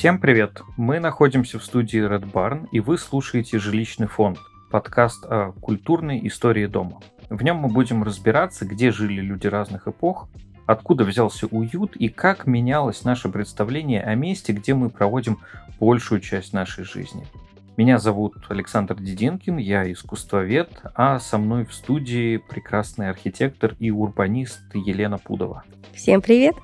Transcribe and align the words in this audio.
Всем 0.00 0.18
привет! 0.18 0.62
Мы 0.78 0.98
находимся 0.98 1.58
в 1.58 1.62
студии 1.62 2.00
Red 2.00 2.32
Barn, 2.32 2.66
и 2.72 2.80
вы 2.80 2.96
слушаете 2.96 3.58
«Жилищный 3.58 4.06
фонд»— 4.06 4.38
подкаст 4.70 5.26
о 5.26 5.52
культурной 5.60 6.26
истории 6.26 6.64
дома. 6.64 7.02
В 7.28 7.42
нем 7.42 7.58
мы 7.58 7.68
будем 7.68 8.02
разбираться, 8.02 8.64
где 8.64 8.92
жили 8.92 9.20
люди 9.20 9.46
разных 9.46 9.86
эпох, 9.88 10.30
откуда 10.64 11.04
взялся 11.04 11.48
уют 11.48 11.96
и 11.96 12.08
как 12.08 12.46
менялось 12.46 13.04
наше 13.04 13.28
представление 13.28 14.00
о 14.00 14.14
месте, 14.14 14.54
где 14.54 14.72
мы 14.72 14.88
проводим 14.88 15.38
большую 15.78 16.22
часть 16.22 16.54
нашей 16.54 16.84
жизни. 16.84 17.26
Меня 17.76 17.98
зовут 17.98 18.36
Александр 18.48 18.94
Дединкин, 18.94 19.58
я 19.58 19.92
искусствовед, 19.92 20.80
а 20.94 21.18
со 21.18 21.36
мной 21.36 21.66
в 21.66 21.74
студии 21.74 22.38
прекрасный 22.38 23.10
архитектор 23.10 23.76
и 23.78 23.90
урбанист 23.90 24.62
Елена 24.72 25.18
Пудова. 25.18 25.62
Всем 25.92 26.22
привет! 26.22 26.54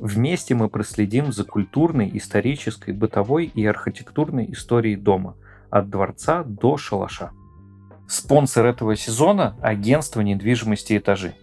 Вместе 0.00 0.54
мы 0.54 0.68
проследим 0.68 1.32
за 1.32 1.44
культурной, 1.44 2.10
исторической, 2.14 2.92
бытовой 2.92 3.46
и 3.46 3.64
архитектурной 3.64 4.50
историей 4.52 4.96
дома, 4.96 5.36
от 5.70 5.88
дворца 5.88 6.42
до 6.44 6.76
шалаша. 6.76 7.30
Спонсор 8.08 8.66
этого 8.66 8.96
сезона– 8.96 9.56
агентство 9.62 10.20
недвижимости 10.20 10.98
«Этажи». 10.98 11.34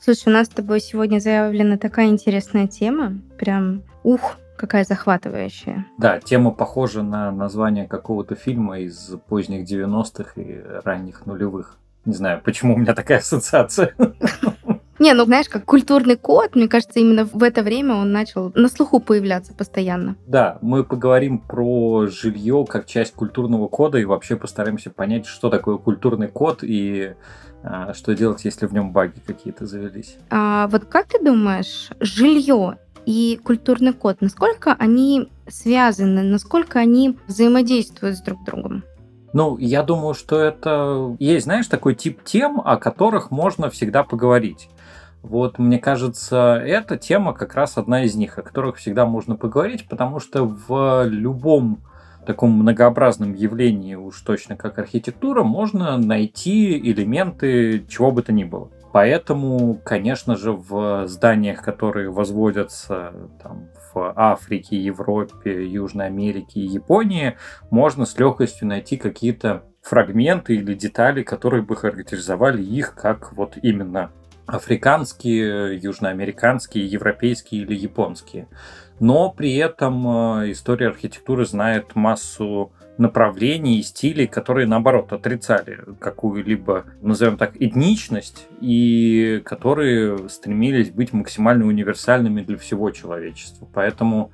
Слушай, 0.00 0.28
у 0.28 0.30
нас 0.30 0.46
с 0.46 0.50
тобой 0.50 0.80
сегодня 0.80 1.18
заявлена 1.18 1.76
такая 1.76 2.06
интересная 2.06 2.66
тема. 2.66 3.20
Прям 3.38 3.82
ух, 4.02 4.38
какая 4.58 4.84
захватывающая. 4.84 5.86
Да, 5.96 6.20
тема 6.20 6.50
похожа 6.50 7.02
на 7.02 7.30
название 7.32 7.86
какого-то 7.86 8.34
фильма 8.34 8.80
из 8.80 9.14
поздних 9.28 9.66
90-х 9.66 10.40
и 10.40 10.62
ранних 10.84 11.24
нулевых. 11.24 11.78
Не 12.04 12.14
знаю, 12.14 12.40
почему 12.44 12.74
у 12.74 12.78
меня 12.78 12.94
такая 12.94 13.18
ассоциация. 13.18 13.94
Не, 14.98 15.14
ну 15.14 15.24
знаешь, 15.26 15.48
как 15.48 15.64
культурный 15.64 16.16
код, 16.16 16.56
мне 16.56 16.66
кажется, 16.66 16.98
именно 16.98 17.24
в 17.24 17.42
это 17.44 17.62
время 17.62 17.94
он 17.94 18.10
начал 18.10 18.50
на 18.56 18.68
слуху 18.68 18.98
появляться 18.98 19.54
постоянно. 19.54 20.16
Да, 20.26 20.58
мы 20.60 20.82
поговорим 20.82 21.38
про 21.38 22.08
жилье 22.08 22.66
как 22.68 22.86
часть 22.86 23.14
культурного 23.14 23.68
кода 23.68 23.98
и 23.98 24.04
вообще 24.04 24.34
постараемся 24.34 24.90
понять, 24.90 25.26
что 25.26 25.50
такое 25.50 25.76
культурный 25.76 26.26
код 26.26 26.60
и 26.62 27.14
а, 27.62 27.92
что 27.92 28.14
делать, 28.14 28.44
если 28.44 28.66
в 28.66 28.72
нем 28.72 28.92
баги 28.92 29.20
какие-то 29.24 29.66
завелись. 29.66 30.16
А 30.30 30.68
вот 30.68 30.84
как 30.84 31.06
ты 31.06 31.22
думаешь, 31.22 31.90
жилье 32.00 32.78
и 33.08 33.40
культурный 33.42 33.94
код, 33.94 34.18
насколько 34.20 34.76
они 34.78 35.30
связаны, 35.48 36.22
насколько 36.22 36.78
они 36.78 37.16
взаимодействуют 37.26 38.18
с 38.18 38.20
друг 38.20 38.44
другом? 38.44 38.84
Ну, 39.32 39.56
я 39.56 39.82
думаю, 39.82 40.12
что 40.12 40.38
это 40.38 41.16
есть, 41.18 41.44
знаешь, 41.44 41.66
такой 41.68 41.94
тип 41.94 42.22
тем, 42.22 42.60
о 42.62 42.76
которых 42.76 43.30
можно 43.30 43.70
всегда 43.70 44.04
поговорить. 44.04 44.68
Вот, 45.22 45.58
мне 45.58 45.78
кажется, 45.78 46.62
эта 46.62 46.98
тема 46.98 47.32
как 47.32 47.54
раз 47.54 47.78
одна 47.78 48.04
из 48.04 48.14
них, 48.14 48.36
о 48.36 48.42
которых 48.42 48.76
всегда 48.76 49.06
можно 49.06 49.36
поговорить, 49.36 49.88
потому 49.88 50.20
что 50.20 50.44
в 50.44 51.06
любом 51.06 51.80
таком 52.26 52.50
многообразном 52.50 53.32
явлении, 53.32 53.94
уж 53.94 54.20
точно 54.20 54.54
как 54.54 54.78
архитектура, 54.78 55.44
можно 55.44 55.96
найти 55.96 56.78
элементы 56.78 57.86
чего 57.88 58.10
бы 58.10 58.22
то 58.22 58.34
ни 58.34 58.44
было. 58.44 58.68
Поэтому, 58.92 59.80
конечно 59.84 60.36
же, 60.36 60.52
в 60.52 61.06
зданиях, 61.06 61.62
которые 61.62 62.10
возводятся 62.10 63.12
там, 63.42 63.68
в 63.92 64.12
Африке, 64.16 64.76
Европе, 64.76 65.66
Южной 65.66 66.06
Америке 66.06 66.60
и 66.60 66.66
Японии, 66.66 67.36
можно 67.70 68.06
с 68.06 68.18
легкостью 68.18 68.68
найти 68.68 68.96
какие-то 68.96 69.64
фрагменты 69.82 70.54
или 70.54 70.74
детали, 70.74 71.22
которые 71.22 71.62
бы 71.62 71.76
характеризовали 71.76 72.62
их 72.62 72.94
как 72.94 73.32
вот 73.32 73.58
именно 73.62 74.10
африканские, 74.46 75.76
южноамериканские, 75.76 76.86
европейские 76.86 77.62
или 77.62 77.74
японские. 77.74 78.48
Но 78.98 79.30
при 79.30 79.56
этом 79.56 80.40
э, 80.40 80.52
история 80.52 80.88
архитектуры 80.88 81.44
знает 81.44 81.94
массу 81.94 82.72
направлений 82.98 83.78
и 83.78 83.82
стилей, 83.82 84.26
которые, 84.26 84.66
наоборот, 84.66 85.12
отрицали 85.12 85.78
какую-либо, 86.00 86.84
назовем 87.00 87.36
так, 87.36 87.56
этничность, 87.56 88.48
и 88.60 89.40
которые 89.44 90.28
стремились 90.28 90.90
быть 90.90 91.12
максимально 91.12 91.66
универсальными 91.66 92.42
для 92.42 92.56
всего 92.56 92.90
человечества. 92.90 93.68
Поэтому 93.72 94.32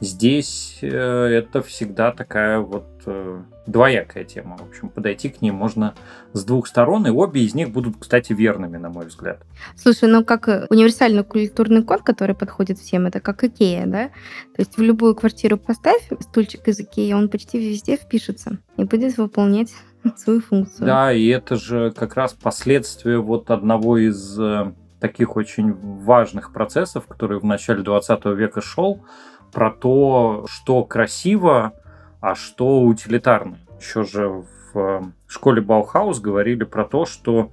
здесь 0.00 0.78
э, 0.82 0.88
это 0.88 1.62
всегда 1.62 2.12
такая 2.12 2.58
вот 2.60 2.86
э, 3.06 3.42
двоякая 3.66 4.24
тема. 4.24 4.56
В 4.56 4.68
общем, 4.68 4.88
подойти 4.88 5.28
к 5.28 5.40
ней 5.40 5.50
можно 5.50 5.94
с 6.32 6.44
двух 6.44 6.66
сторон, 6.66 7.06
и 7.06 7.10
обе 7.10 7.42
из 7.42 7.54
них 7.54 7.70
будут, 7.70 7.96
кстати, 7.98 8.32
верными, 8.32 8.76
на 8.76 8.90
мой 8.90 9.06
взгляд. 9.06 9.42
Слушай, 9.76 10.08
ну 10.08 10.24
как 10.24 10.48
э, 10.48 10.66
универсальный 10.70 11.24
культурный 11.24 11.82
код, 11.82 12.02
который 12.02 12.34
подходит 12.34 12.78
всем, 12.78 13.06
это 13.06 13.20
как 13.20 13.44
Икея, 13.44 13.86
да? 13.86 14.08
То 14.54 14.60
есть 14.60 14.76
в 14.76 14.82
любую 14.82 15.14
квартиру 15.14 15.56
поставь 15.56 16.08
стульчик 16.20 16.68
из 16.68 16.80
Икеи, 16.80 17.12
он 17.12 17.28
почти 17.28 17.58
везде 17.58 17.96
впишется 17.96 18.58
и 18.76 18.84
будет 18.84 19.16
выполнять 19.16 19.72
свою 20.16 20.40
функцию. 20.40 20.86
Да, 20.86 21.12
и 21.12 21.26
это 21.26 21.56
же 21.56 21.92
как 21.92 22.14
раз 22.14 22.32
последствия 22.32 23.18
вот 23.18 23.50
одного 23.50 23.98
из 23.98 24.38
э, 24.38 24.72
таких 25.00 25.36
очень 25.36 25.72
важных 25.72 26.52
процессов, 26.52 27.06
который 27.06 27.38
в 27.38 27.44
начале 27.44 27.82
20 27.82 28.24
века 28.26 28.60
шел, 28.60 29.04
про 29.54 29.70
то, 29.70 30.44
что 30.48 30.84
красиво, 30.84 31.72
а 32.20 32.34
что 32.34 32.82
утилитарно. 32.82 33.58
Еще 33.80 34.02
же 34.02 34.28
в 34.28 34.78
э, 34.78 35.02
школе 35.26 35.62
Баухаус 35.62 36.20
говорили 36.20 36.64
про 36.64 36.84
то, 36.84 37.06
что 37.06 37.50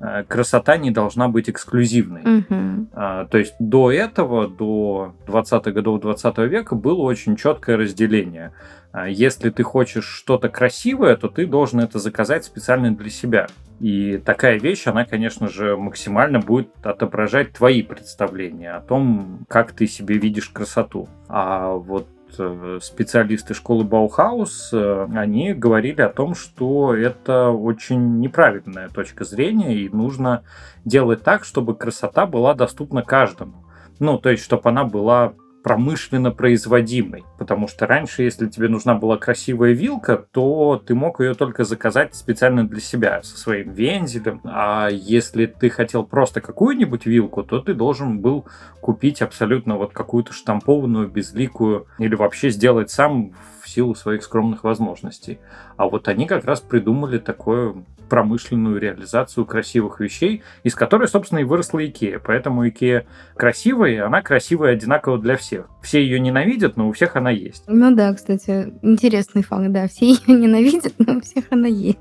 э, 0.00 0.24
красота 0.26 0.76
не 0.76 0.90
должна 0.90 1.28
быть 1.28 1.48
эксклюзивной. 1.48 2.38
Угу. 2.38 2.86
А, 2.92 3.26
то 3.26 3.38
есть 3.38 3.54
до 3.58 3.92
этого, 3.92 4.48
до 4.48 5.14
20-х 5.26 5.70
годов 5.70 6.00
20 6.00 6.38
века 6.38 6.74
было 6.74 7.02
очень 7.02 7.36
четкое 7.36 7.76
разделение. 7.76 8.52
А, 8.92 9.08
если 9.08 9.50
ты 9.50 9.62
хочешь 9.62 10.06
что-то 10.06 10.48
красивое, 10.48 11.16
то 11.16 11.28
ты 11.28 11.46
должен 11.46 11.80
это 11.80 11.98
заказать 11.98 12.44
специально 12.44 12.94
для 12.94 13.10
себя. 13.10 13.46
И 13.80 14.18
такая 14.18 14.58
вещь, 14.58 14.86
она, 14.86 15.04
конечно 15.04 15.48
же, 15.48 15.76
максимально 15.76 16.38
будет 16.40 16.70
отображать 16.82 17.52
твои 17.52 17.82
представления 17.82 18.72
о 18.72 18.80
том, 18.80 19.44
как 19.48 19.72
ты 19.72 19.86
себе 19.86 20.16
видишь 20.16 20.48
красоту. 20.48 21.08
А 21.28 21.72
вот 21.72 22.08
Э, 22.38 22.78
специалисты 22.82 23.54
школы 23.54 23.84
Баухаус, 23.84 24.70
э, 24.72 25.06
они 25.14 25.52
говорили 25.52 26.00
о 26.00 26.08
том, 26.08 26.34
что 26.34 26.94
это 26.94 27.50
очень 27.50 28.18
неправильная 28.20 28.88
точка 28.88 29.24
зрения, 29.24 29.74
и 29.74 29.88
нужно 29.88 30.42
делать 30.84 31.22
так, 31.22 31.44
чтобы 31.44 31.74
красота 31.74 32.26
была 32.26 32.54
доступна 32.54 33.02
каждому. 33.02 33.64
Ну, 34.00 34.18
то 34.18 34.30
есть, 34.30 34.42
чтобы 34.42 34.68
она 34.70 34.84
была 34.84 35.34
промышленно 35.64 36.30
производимой. 36.30 37.24
Потому 37.38 37.68
что 37.68 37.86
раньше, 37.86 38.22
если 38.22 38.46
тебе 38.48 38.68
нужна 38.68 38.94
была 38.94 39.16
красивая 39.16 39.72
вилка, 39.72 40.18
то 40.30 40.80
ты 40.86 40.94
мог 40.94 41.20
ее 41.20 41.32
только 41.32 41.64
заказать 41.64 42.14
специально 42.14 42.68
для 42.68 42.80
себя, 42.80 43.22
со 43.22 43.38
своим 43.38 43.72
вензелем. 43.72 44.42
А 44.44 44.88
если 44.92 45.46
ты 45.46 45.70
хотел 45.70 46.04
просто 46.04 46.42
какую-нибудь 46.42 47.06
вилку, 47.06 47.42
то 47.42 47.60
ты 47.60 47.72
должен 47.72 48.20
был 48.20 48.44
купить 48.82 49.22
абсолютно 49.22 49.76
вот 49.76 49.94
какую-то 49.94 50.34
штампованную, 50.34 51.08
безликую, 51.08 51.86
или 51.98 52.14
вообще 52.14 52.50
сделать 52.50 52.90
сам 52.90 53.32
в 53.62 53.68
силу 53.70 53.94
своих 53.94 54.22
скромных 54.22 54.64
возможностей. 54.64 55.38
А 55.78 55.88
вот 55.88 56.08
они 56.08 56.26
как 56.26 56.44
раз 56.44 56.60
придумали 56.60 57.16
такое 57.16 57.74
промышленную 58.08 58.78
реализацию 58.78 59.46
красивых 59.46 60.00
вещей, 60.00 60.42
из 60.62 60.74
которой, 60.74 61.08
собственно, 61.08 61.40
и 61.40 61.44
выросла 61.44 61.84
Икея. 61.84 62.20
Поэтому 62.24 62.68
Икея 62.68 63.06
красивая, 63.36 63.90
и 63.90 63.96
она 63.96 64.22
красивая 64.22 64.72
одинаково 64.72 65.18
для 65.18 65.36
всех. 65.36 65.68
Все 65.82 66.02
ее 66.02 66.20
ненавидят, 66.20 66.76
но 66.76 66.88
у 66.88 66.92
всех 66.92 67.16
она 67.16 67.30
есть. 67.30 67.64
Ну 67.66 67.94
да, 67.94 68.12
кстати, 68.14 68.74
интересный 68.82 69.42
факт, 69.42 69.70
да. 69.70 69.88
Все 69.88 70.06
ее 70.10 70.20
ненавидят, 70.28 70.94
но 70.98 71.16
у 71.16 71.20
всех 71.20 71.44
она 71.50 71.68
есть. 71.68 71.98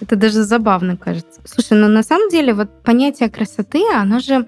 Это 0.00 0.16
даже 0.16 0.42
забавно 0.42 0.96
кажется. 0.96 1.40
Слушай, 1.44 1.78
ну 1.78 1.88
на 1.88 2.02
самом 2.02 2.28
деле 2.28 2.54
вот 2.54 2.82
понятие 2.82 3.30
красоты, 3.30 3.82
оно 3.92 4.20
же 4.20 4.46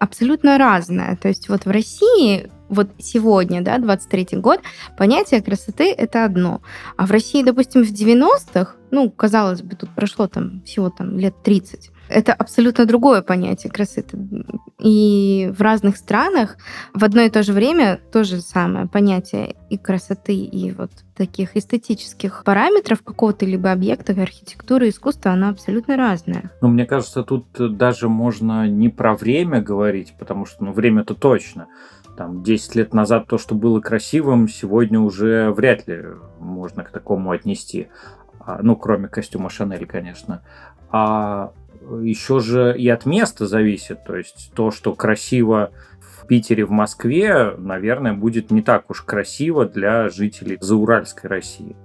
абсолютно 0.00 0.58
разное. 0.58 1.16
То 1.16 1.28
есть 1.28 1.48
вот 1.48 1.66
в 1.66 1.70
России 1.70 2.50
вот 2.68 2.88
сегодня, 2.98 3.60
да, 3.60 3.78
23 3.78 4.38
год, 4.38 4.60
понятие 4.96 5.42
красоты— 5.42 5.92
это 5.96 6.24
одно. 6.24 6.62
А 6.96 7.06
в 7.06 7.10
России, 7.10 7.42
допустим, 7.44 7.84
в 7.84 7.92
90-х, 7.92 8.74
ну, 8.90 9.10
казалось 9.10 9.62
бы, 9.62 9.76
тут 9.76 9.90
прошло 9.90 10.26
там 10.26 10.62
всего 10.64 10.88
там 10.88 11.18
лет 11.18 11.34
30, 11.42 11.90
это 12.10 12.32
абсолютно 12.32 12.84
другое 12.84 13.22
понятие 13.22 13.72
красоты. 13.72 14.18
И 14.78 15.52
в 15.56 15.60
разных 15.62 15.96
странах 15.96 16.56
в 16.92 17.04
одно 17.04 17.22
и 17.22 17.30
то 17.30 17.42
же 17.42 17.52
время 17.52 18.00
то 18.12 18.24
же 18.24 18.40
самое 18.40 18.86
понятие 18.86 19.56
и 19.68 19.78
красоты, 19.78 20.34
и 20.34 20.72
вот 20.72 20.90
таких 21.16 21.56
эстетических 21.56 22.42
параметров 22.44 23.02
какого-то 23.02 23.46
либо 23.46 23.70
объекта, 23.70 24.12
архитектуры, 24.12 24.88
искусства, 24.88 25.32
она 25.32 25.50
абсолютно 25.50 25.96
разная. 25.96 26.50
Ну, 26.60 26.68
мне 26.68 26.86
кажется, 26.86 27.22
тут 27.22 27.46
даже 27.76 28.08
можно 28.08 28.68
не 28.68 28.88
про 28.88 29.14
время 29.14 29.60
говорить, 29.60 30.14
потому 30.18 30.46
что, 30.46 30.64
ну, 30.64 30.72
время-то 30.72 31.14
точно, 31.14 31.68
там 32.16 32.42
10 32.42 32.74
лет 32.74 32.94
назад 32.94 33.28
то, 33.28 33.38
что 33.38 33.54
было 33.54 33.80
красивым, 33.80 34.48
сегодня 34.48 35.00
уже 35.00 35.50
вряд 35.52 35.86
ли 35.86 36.04
можно 36.38 36.84
к 36.84 36.90
такому 36.90 37.30
отнести. 37.30 37.88
А, 38.40 38.60
ну, 38.62 38.76
кроме 38.76 39.08
костюма 39.08 39.50
Шанель, 39.50 39.86
конечно. 39.86 40.42
А 40.90 41.52
еще 42.02 42.40
же 42.40 42.76
и 42.76 42.88
от 42.88 43.06
места 43.06 43.46
зависит. 43.46 44.04
То 44.04 44.16
есть 44.16 44.52
то, 44.54 44.70
что 44.70 44.94
красиво 44.94 45.70
в 46.00 46.26
Питере, 46.26 46.64
в 46.64 46.70
Москве, 46.70 47.54
наверное, 47.56 48.12
будет 48.12 48.50
не 48.50 48.62
так 48.62 48.90
уж 48.90 49.02
красиво 49.02 49.66
для 49.66 50.08
жителей 50.08 50.58
Зауральской 50.60 51.28
России. 51.28 51.76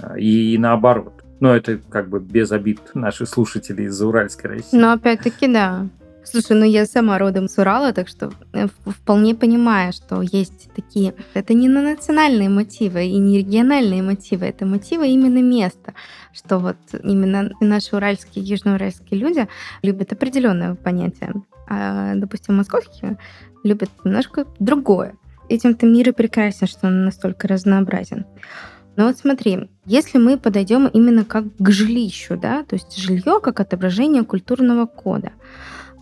А, 0.00 0.18
и, 0.18 0.56
наоборот. 0.58 1.24
Но 1.40 1.54
это 1.54 1.78
как 1.78 2.08
бы 2.08 2.18
без 2.20 2.50
обид 2.50 2.80
наших 2.94 3.28
слушателей 3.28 3.86
из 3.86 3.94
Зауральской 3.94 4.50
России. 4.50 4.76
Но 4.76 4.92
опять-таки, 4.92 5.46
да. 5.46 5.86
Слушай, 6.28 6.56
ну 6.56 6.64
я 6.64 6.86
сама 6.86 7.18
родом 7.18 7.48
с 7.48 7.56
Урала, 7.56 7.92
так 7.92 8.08
что 8.08 8.32
э, 8.52 8.66
вполне 8.84 9.34
понимаю, 9.36 9.92
что 9.92 10.22
есть 10.22 10.68
такие... 10.74 11.14
Это 11.34 11.54
не 11.54 11.68
на 11.68 11.82
национальные 11.82 12.48
мотивы 12.48 13.06
и 13.06 13.16
не 13.18 13.38
региональные 13.38 14.02
мотивы, 14.02 14.46
это 14.46 14.66
мотивы 14.66 15.06
именно 15.06 15.40
места. 15.40 15.94
Что 16.32 16.58
вот 16.58 16.76
именно 17.04 17.52
наши 17.60 17.94
уральские, 17.94 18.44
южноуральские 18.44 19.20
люди 19.20 19.48
любят 19.82 20.12
определенное 20.12 20.74
понятие. 20.74 21.32
А, 21.68 22.14
допустим, 22.16 22.56
московские 22.56 23.18
любят 23.62 23.90
немножко 24.02 24.46
другое. 24.58 25.14
Этим-то 25.48 25.86
мир 25.86 26.08
и 26.08 26.12
прекрасен, 26.12 26.66
что 26.66 26.88
он 26.88 27.04
настолько 27.04 27.46
разнообразен. 27.46 28.26
Но 28.96 29.06
вот 29.06 29.18
смотри, 29.18 29.68
если 29.84 30.18
мы 30.18 30.38
подойдем 30.38 30.88
именно 30.88 31.24
как 31.24 31.44
к 31.56 31.70
жилищу, 31.70 32.36
да, 32.36 32.64
то 32.64 32.74
есть 32.74 32.96
жилье 32.96 33.40
как 33.40 33.60
отображение 33.60 34.24
культурного 34.24 34.86
кода, 34.86 35.32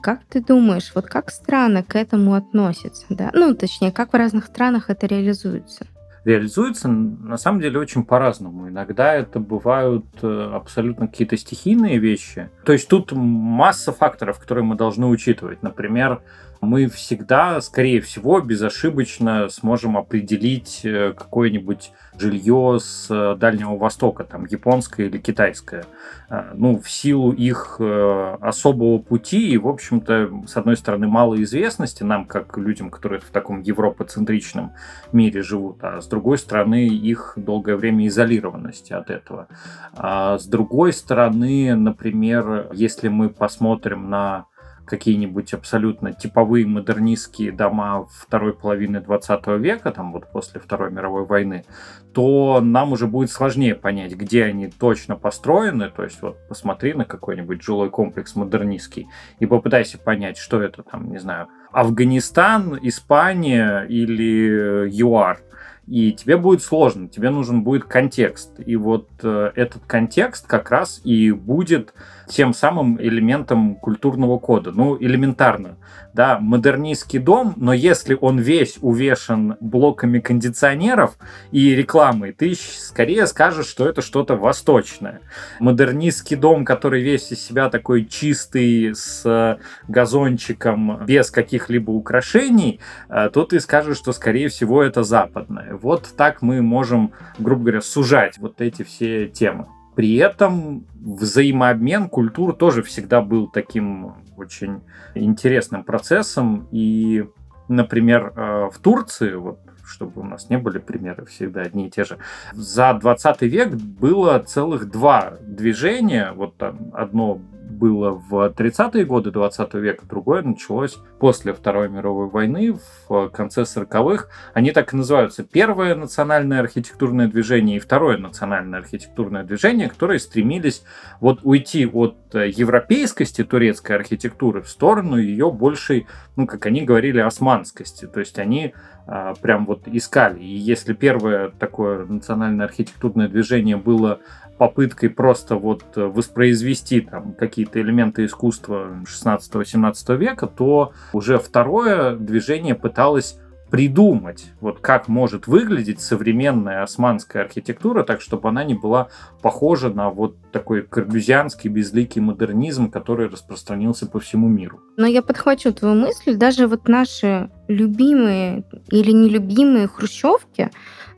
как 0.04 0.20
ты 0.28 0.42
думаешь, 0.42 0.92
вот 0.94 1.06
как 1.06 1.30
страны 1.30 1.82
к 1.82 1.96
этому 1.96 2.34
относятся? 2.34 3.06
Да? 3.08 3.30
Ну, 3.32 3.54
точнее, 3.54 3.90
как 3.90 4.12
в 4.12 4.16
разных 4.16 4.44
странах 4.44 4.90
это 4.90 5.06
реализуется? 5.06 5.86
реализуется 6.24 6.88
на 6.88 7.36
самом 7.36 7.60
деле 7.60 7.78
очень 7.78 8.02
по-разному. 8.02 8.68
Иногда 8.68 9.14
это 9.14 9.40
бывают 9.40 10.06
э, 10.22 10.50
абсолютно 10.54 11.06
какие-то 11.06 11.36
стихийные 11.36 11.98
вещи. 11.98 12.48
То 12.64 12.72
есть 12.72 12.88
тут 12.88 13.12
масса 13.12 13.92
факторов, 13.92 14.38
которые 14.38 14.64
мы 14.64 14.74
должны 14.74 15.06
учитывать. 15.06 15.62
Например, 15.62 16.22
мы 16.60 16.88
всегда, 16.88 17.60
скорее 17.60 18.00
всего, 18.00 18.40
безошибочно 18.40 19.48
сможем 19.48 19.96
определить 19.96 20.80
э, 20.84 21.12
какое-нибудь 21.12 21.92
жилье 22.18 22.78
с 22.80 23.08
э, 23.10 23.36
Дальнего 23.38 23.76
Востока, 23.76 24.24
там, 24.24 24.46
японское 24.46 25.06
или 25.06 25.18
китайское. 25.18 25.84
Э, 26.30 26.52
ну, 26.54 26.80
в 26.80 26.90
силу 26.90 27.32
их 27.32 27.80
особого 27.80 28.98
пути 28.98 29.50
и, 29.50 29.58
в 29.58 29.68
общем-то, 29.68 30.44
с 30.46 30.56
одной 30.56 30.76
стороны, 30.76 31.06
малой 31.06 31.42
известности 31.42 32.02
нам, 32.02 32.24
как 32.24 32.56
людям, 32.56 32.90
которые 32.90 33.20
в 33.20 33.30
таком 33.30 33.60
европоцентричном 33.60 34.72
мире 35.12 35.42
живут, 35.42 35.78
а 35.82 36.00
с 36.00 36.06
другой 36.06 36.38
стороны, 36.38 36.86
их 36.86 37.34
долгое 37.36 37.76
время 37.76 38.06
изолированности 38.06 38.92
от 38.92 39.10
этого. 39.10 39.48
А 39.96 40.38
с 40.38 40.46
другой 40.46 40.92
стороны, 40.92 41.74
например, 41.74 42.68
если 42.72 43.08
мы 43.08 43.28
посмотрим 43.28 44.08
на 44.10 44.46
какие-нибудь 44.86 45.54
абсолютно 45.54 46.12
типовые 46.12 46.66
модернистские 46.66 47.52
дома 47.52 48.06
второй 48.10 48.54
половины 48.54 49.00
20 49.00 49.46
века, 49.58 49.90
там 49.90 50.12
вот 50.12 50.30
после 50.30 50.60
Второй 50.60 50.90
мировой 50.90 51.24
войны, 51.24 51.64
то 52.12 52.60
нам 52.60 52.92
уже 52.92 53.06
будет 53.06 53.30
сложнее 53.30 53.74
понять, 53.74 54.14
где 54.14 54.44
они 54.44 54.68
точно 54.68 55.16
построены. 55.16 55.90
То 55.90 56.04
есть 56.04 56.20
вот 56.22 56.36
посмотри 56.48 56.94
на 56.94 57.04
какой-нибудь 57.04 57.62
жилой 57.62 57.90
комплекс 57.90 58.36
модернистский 58.36 59.08
и 59.38 59.46
попытайся 59.46 59.98
понять, 59.98 60.36
что 60.36 60.60
это 60.60 60.82
там, 60.82 61.10
не 61.10 61.18
знаю, 61.18 61.48
Афганистан, 61.72 62.78
Испания 62.82 63.84
или 63.88 64.88
ЮАР 64.90 65.40
и 65.86 66.12
тебе 66.12 66.36
будет 66.36 66.62
сложно, 66.62 67.08
тебе 67.08 67.30
нужен 67.30 67.62
будет 67.62 67.84
контекст. 67.84 68.60
И 68.64 68.76
вот 68.76 69.08
э, 69.22 69.52
этот 69.54 69.82
контекст 69.86 70.46
как 70.46 70.70
раз 70.70 71.00
и 71.04 71.30
будет 71.30 71.94
тем 72.28 72.54
самым 72.54 73.00
элементом 73.00 73.74
культурного 73.76 74.38
кода. 74.38 74.72
Ну, 74.72 74.96
элементарно. 74.98 75.76
Да, 76.14 76.38
модернистский 76.38 77.18
дом, 77.18 77.54
но 77.56 77.72
если 77.72 78.16
он 78.20 78.38
весь 78.38 78.78
увешан 78.80 79.56
блоками 79.60 80.20
кондиционеров 80.20 81.18
и 81.50 81.74
рекламой, 81.74 82.32
ты 82.32 82.54
скорее 82.54 83.26
скажешь, 83.26 83.66
что 83.66 83.88
это 83.88 84.00
что-то 84.00 84.36
восточное. 84.36 85.20
Модернистский 85.58 86.36
дом, 86.36 86.64
который 86.64 87.02
весь 87.02 87.32
из 87.32 87.44
себя 87.44 87.68
такой 87.68 88.04
чистый, 88.04 88.94
с 88.94 89.58
газончиком, 89.88 91.04
без 91.04 91.30
каких-либо 91.30 91.90
украшений, 91.90 92.80
э, 93.08 93.28
то 93.32 93.44
ты 93.44 93.58
скажешь, 93.60 93.98
что 93.98 94.12
скорее 94.12 94.48
всего 94.48 94.82
это 94.82 95.02
западное. 95.02 95.73
Вот 95.76 96.14
так 96.16 96.42
мы 96.42 96.62
можем, 96.62 97.12
грубо 97.38 97.62
говоря, 97.62 97.80
сужать 97.80 98.38
вот 98.38 98.60
эти 98.60 98.82
все 98.82 99.28
темы. 99.28 99.66
При 99.94 100.16
этом 100.16 100.86
взаимообмен 100.94 102.08
культур 102.08 102.54
тоже 102.54 102.82
всегда 102.82 103.20
был 103.20 103.48
таким 103.48 104.14
очень 104.36 104.80
интересным 105.14 105.84
процессом. 105.84 106.68
И, 106.72 107.28
например, 107.68 108.32
э, 108.34 108.70
в 108.72 108.78
Турции, 108.78 109.34
вот 109.34 109.60
чтобы 109.86 110.22
у 110.22 110.24
нас 110.24 110.48
не 110.50 110.58
были 110.58 110.78
примеры 110.78 111.26
всегда 111.26 111.62
одни 111.62 111.86
и 111.86 111.90
те 111.90 112.04
же. 112.04 112.18
За 112.52 112.94
20 112.94 113.42
век 113.42 113.74
было 113.74 114.38
целых 114.38 114.90
два 114.90 115.34
движения. 115.42 116.32
Вот 116.32 116.56
там 116.56 116.90
одно 116.94 117.40
было 117.84 118.12
в 118.12 118.48
30-е 118.48 119.04
годы 119.04 119.30
20 119.30 119.74
века, 119.74 120.06
другое 120.06 120.40
началось 120.40 120.96
после 121.20 121.52
Второй 121.52 121.90
мировой 121.90 122.30
войны, 122.30 122.78
в 123.06 123.28
конце 123.28 123.64
40-х. 123.64 124.28
Они 124.54 124.70
так 124.70 124.94
и 124.94 124.96
называются. 124.96 125.44
Первое 125.44 125.94
национальное 125.94 126.60
архитектурное 126.60 127.28
движение 127.28 127.76
и 127.76 127.80
второе 127.80 128.16
национальное 128.16 128.78
архитектурное 128.78 129.44
движение, 129.44 129.90
которые 129.90 130.18
стремились 130.18 130.82
вот 131.20 131.40
уйти 131.42 131.84
от 131.84 132.16
европейскости 132.32 133.44
турецкой 133.44 133.96
архитектуры 133.96 134.62
в 134.62 134.68
сторону 134.70 135.18
ее 135.18 135.52
большей, 135.52 136.06
ну, 136.36 136.46
как 136.46 136.64
они 136.64 136.86
говорили, 136.86 137.20
османскости. 137.20 138.06
То 138.06 138.20
есть 138.20 138.38
они 138.38 138.72
а, 139.06 139.34
прям 139.34 139.66
вот 139.66 139.86
искали. 139.88 140.40
И 140.40 140.56
если 140.56 140.94
первое 140.94 141.50
такое 141.50 142.06
национальное 142.06 142.64
архитектурное 142.64 143.28
движение 143.28 143.76
было 143.76 144.20
попыткой 144.58 145.10
просто 145.10 145.56
вот 145.56 145.84
воспроизвести 145.96 147.00
там 147.00 147.34
какие-то 147.34 147.80
элементы 147.80 148.24
искусства 148.24 149.02
16-17 149.04 150.16
века, 150.16 150.46
то 150.46 150.92
уже 151.12 151.38
второе 151.38 152.16
движение 152.16 152.74
пыталось 152.74 153.38
придумать, 153.70 154.52
вот 154.60 154.78
как 154.78 155.08
может 155.08 155.48
выглядеть 155.48 156.00
современная 156.00 156.84
османская 156.84 157.42
архитектура, 157.42 158.04
так 158.04 158.20
чтобы 158.20 158.48
она 158.48 158.62
не 158.62 158.74
была 158.74 159.08
похожа 159.42 159.88
на 159.88 160.10
вот 160.10 160.36
такой 160.52 160.82
карбюзианский 160.82 161.68
безликий 161.70 162.20
модернизм, 162.20 162.88
который 162.88 163.28
распространился 163.28 164.06
по 164.06 164.20
всему 164.20 164.46
миру. 164.46 164.80
Но 164.96 165.06
я 165.06 165.22
подхвачу 165.22 165.72
твою 165.72 165.96
мысль, 165.96 166.36
даже 166.36 166.68
вот 166.68 166.86
наши 166.86 167.50
любимые 167.66 168.62
или 168.90 169.10
нелюбимые 169.10 169.88
хрущевки, 169.88 170.70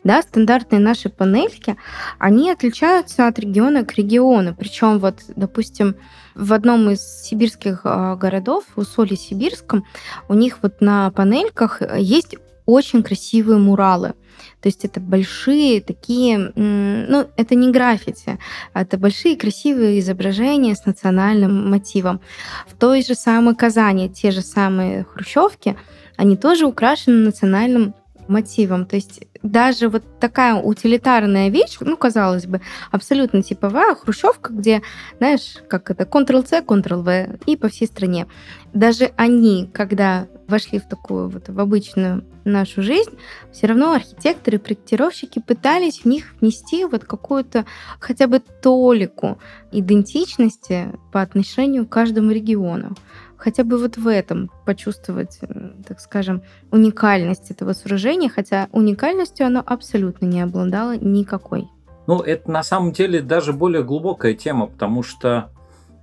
да, 0.06 0.22
стандартные 0.22 0.80
наши 0.80 1.08
панельки, 1.08 1.76
они 2.18 2.50
отличаются 2.50 3.26
от 3.26 3.38
региона 3.38 3.84
к 3.84 3.94
региону. 3.94 4.54
Причем 4.54 5.00
вот, 5.00 5.16
допустим, 5.34 5.96
в 6.36 6.52
одном 6.52 6.90
из 6.90 7.00
сибирских 7.24 7.80
а, 7.84 8.14
городов, 8.14 8.64
в 8.76 8.80
Усолье-Сибирском, 8.80 9.84
у 10.28 10.34
них 10.34 10.58
вот 10.62 10.80
на 10.80 11.10
панельках 11.10 11.82
есть 11.98 12.36
очень 12.66 13.02
красивые 13.02 13.58
муралы. 13.58 14.14
То 14.60 14.68
есть 14.68 14.84
это 14.84 15.00
большие 15.00 15.80
такие, 15.80 16.52
ну, 16.54 17.26
это 17.36 17.54
не 17.54 17.72
граффити, 17.72 18.38
это 18.74 18.98
большие 18.98 19.36
красивые 19.36 19.98
изображения 20.00 20.74
с 20.74 20.84
национальным 20.84 21.70
мотивом. 21.70 22.20
В 22.68 22.76
той 22.76 23.02
же 23.02 23.14
самой 23.14 23.56
Казани 23.56 24.08
те 24.08 24.30
же 24.30 24.42
самые 24.42 25.04
хрущевки, 25.04 25.76
они 26.16 26.36
тоже 26.36 26.66
украшены 26.66 27.24
национальным 27.24 27.94
мотивом. 28.28 28.86
То 28.86 28.96
есть 28.96 29.22
даже 29.42 29.88
вот 29.88 30.02
такая 30.20 30.54
утилитарная 30.54 31.48
вещь, 31.48 31.76
ну, 31.80 31.96
казалось 31.96 32.46
бы, 32.46 32.60
абсолютно 32.90 33.42
типовая 33.42 33.94
хрущевка, 33.94 34.52
где, 34.52 34.82
знаешь, 35.18 35.56
как 35.68 35.90
это, 35.90 36.04
Ctrl-C, 36.04 36.62
Ctrl-V 36.62 37.38
и 37.46 37.56
по 37.56 37.68
всей 37.68 37.86
стране. 37.86 38.26
Даже 38.74 39.12
они, 39.16 39.70
когда 39.72 40.26
вошли 40.48 40.78
в 40.78 40.88
такую 40.88 41.28
вот, 41.28 41.48
в 41.48 41.58
обычную 41.58 42.24
нашу 42.44 42.82
жизнь, 42.82 43.10
все 43.52 43.66
равно 43.66 43.92
архитекторы, 43.92 44.58
проектировщики 44.58 45.40
пытались 45.40 46.00
в 46.00 46.04
них 46.06 46.34
внести 46.40 46.84
вот 46.84 47.04
какую-то 47.04 47.66
хотя 47.98 48.26
бы 48.26 48.40
толику 48.40 49.38
идентичности 49.72 50.92
по 51.12 51.22
отношению 51.22 51.86
к 51.86 51.90
каждому 51.90 52.30
региону 52.30 52.94
хотя 53.36 53.64
бы 53.64 53.78
вот 53.78 53.96
в 53.96 54.06
этом 54.08 54.50
почувствовать, 54.64 55.40
так 55.86 56.00
скажем, 56.00 56.42
уникальность 56.70 57.50
этого 57.50 57.72
сооружения, 57.72 58.28
хотя 58.28 58.68
уникальностью 58.72 59.46
оно 59.46 59.62
абсолютно 59.64 60.26
не 60.26 60.40
обладало 60.40 60.96
никакой. 60.96 61.68
Ну, 62.06 62.20
это 62.20 62.50
на 62.50 62.62
самом 62.62 62.92
деле 62.92 63.20
даже 63.20 63.52
более 63.52 63.82
глубокая 63.82 64.34
тема, 64.34 64.66
потому 64.66 65.02
что, 65.02 65.50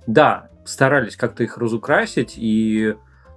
да, 0.06 0.48
старались 0.64 1.16
как-то 1.16 1.42
их 1.42 1.58
разукрасить, 1.58 2.34
и 2.36 2.94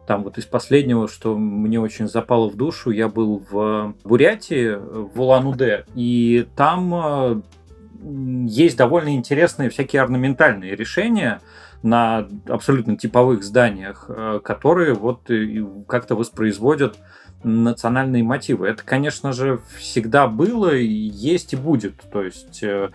Там 0.08 0.24
вот 0.24 0.38
из 0.38 0.46
последнего, 0.46 1.10
что 1.10 1.38
мне 1.38 1.82
очень 1.82 2.08
запало 2.08 2.50
в 2.50 2.56
душу, 2.56 2.92
я 2.92 3.10
был 3.10 3.44
в 3.52 3.94
Бурятии, 4.06 4.74
в 4.76 5.20
Улан-Удэ, 5.20 5.84
и 5.96 6.48
там 6.56 6.96
э, 6.96 7.42
есть 8.48 8.78
довольно 8.78 9.16
интересные 9.16 9.70
всякие 9.70 10.02
орнаментальные 10.02 10.76
решения 10.76 11.42
на 11.84 12.28
абсолютно 12.48 12.98
типовых 12.98 13.44
зданиях, 13.44 14.06
э, 14.10 14.40
которые 14.44 14.94
вот 14.94 15.30
как-то 15.88 16.16
воспроизводят 16.16 16.98
национальные 17.44 18.24
мотивы. 18.24 18.68
Это, 18.68 18.84
конечно 18.84 19.32
же, 19.32 19.62
всегда 19.78 20.28
было, 20.28 20.74
есть 20.74 21.54
и 21.54 21.56
будет. 21.56 22.02
То 22.12 22.24
есть 22.24 22.64
э, 22.64 22.90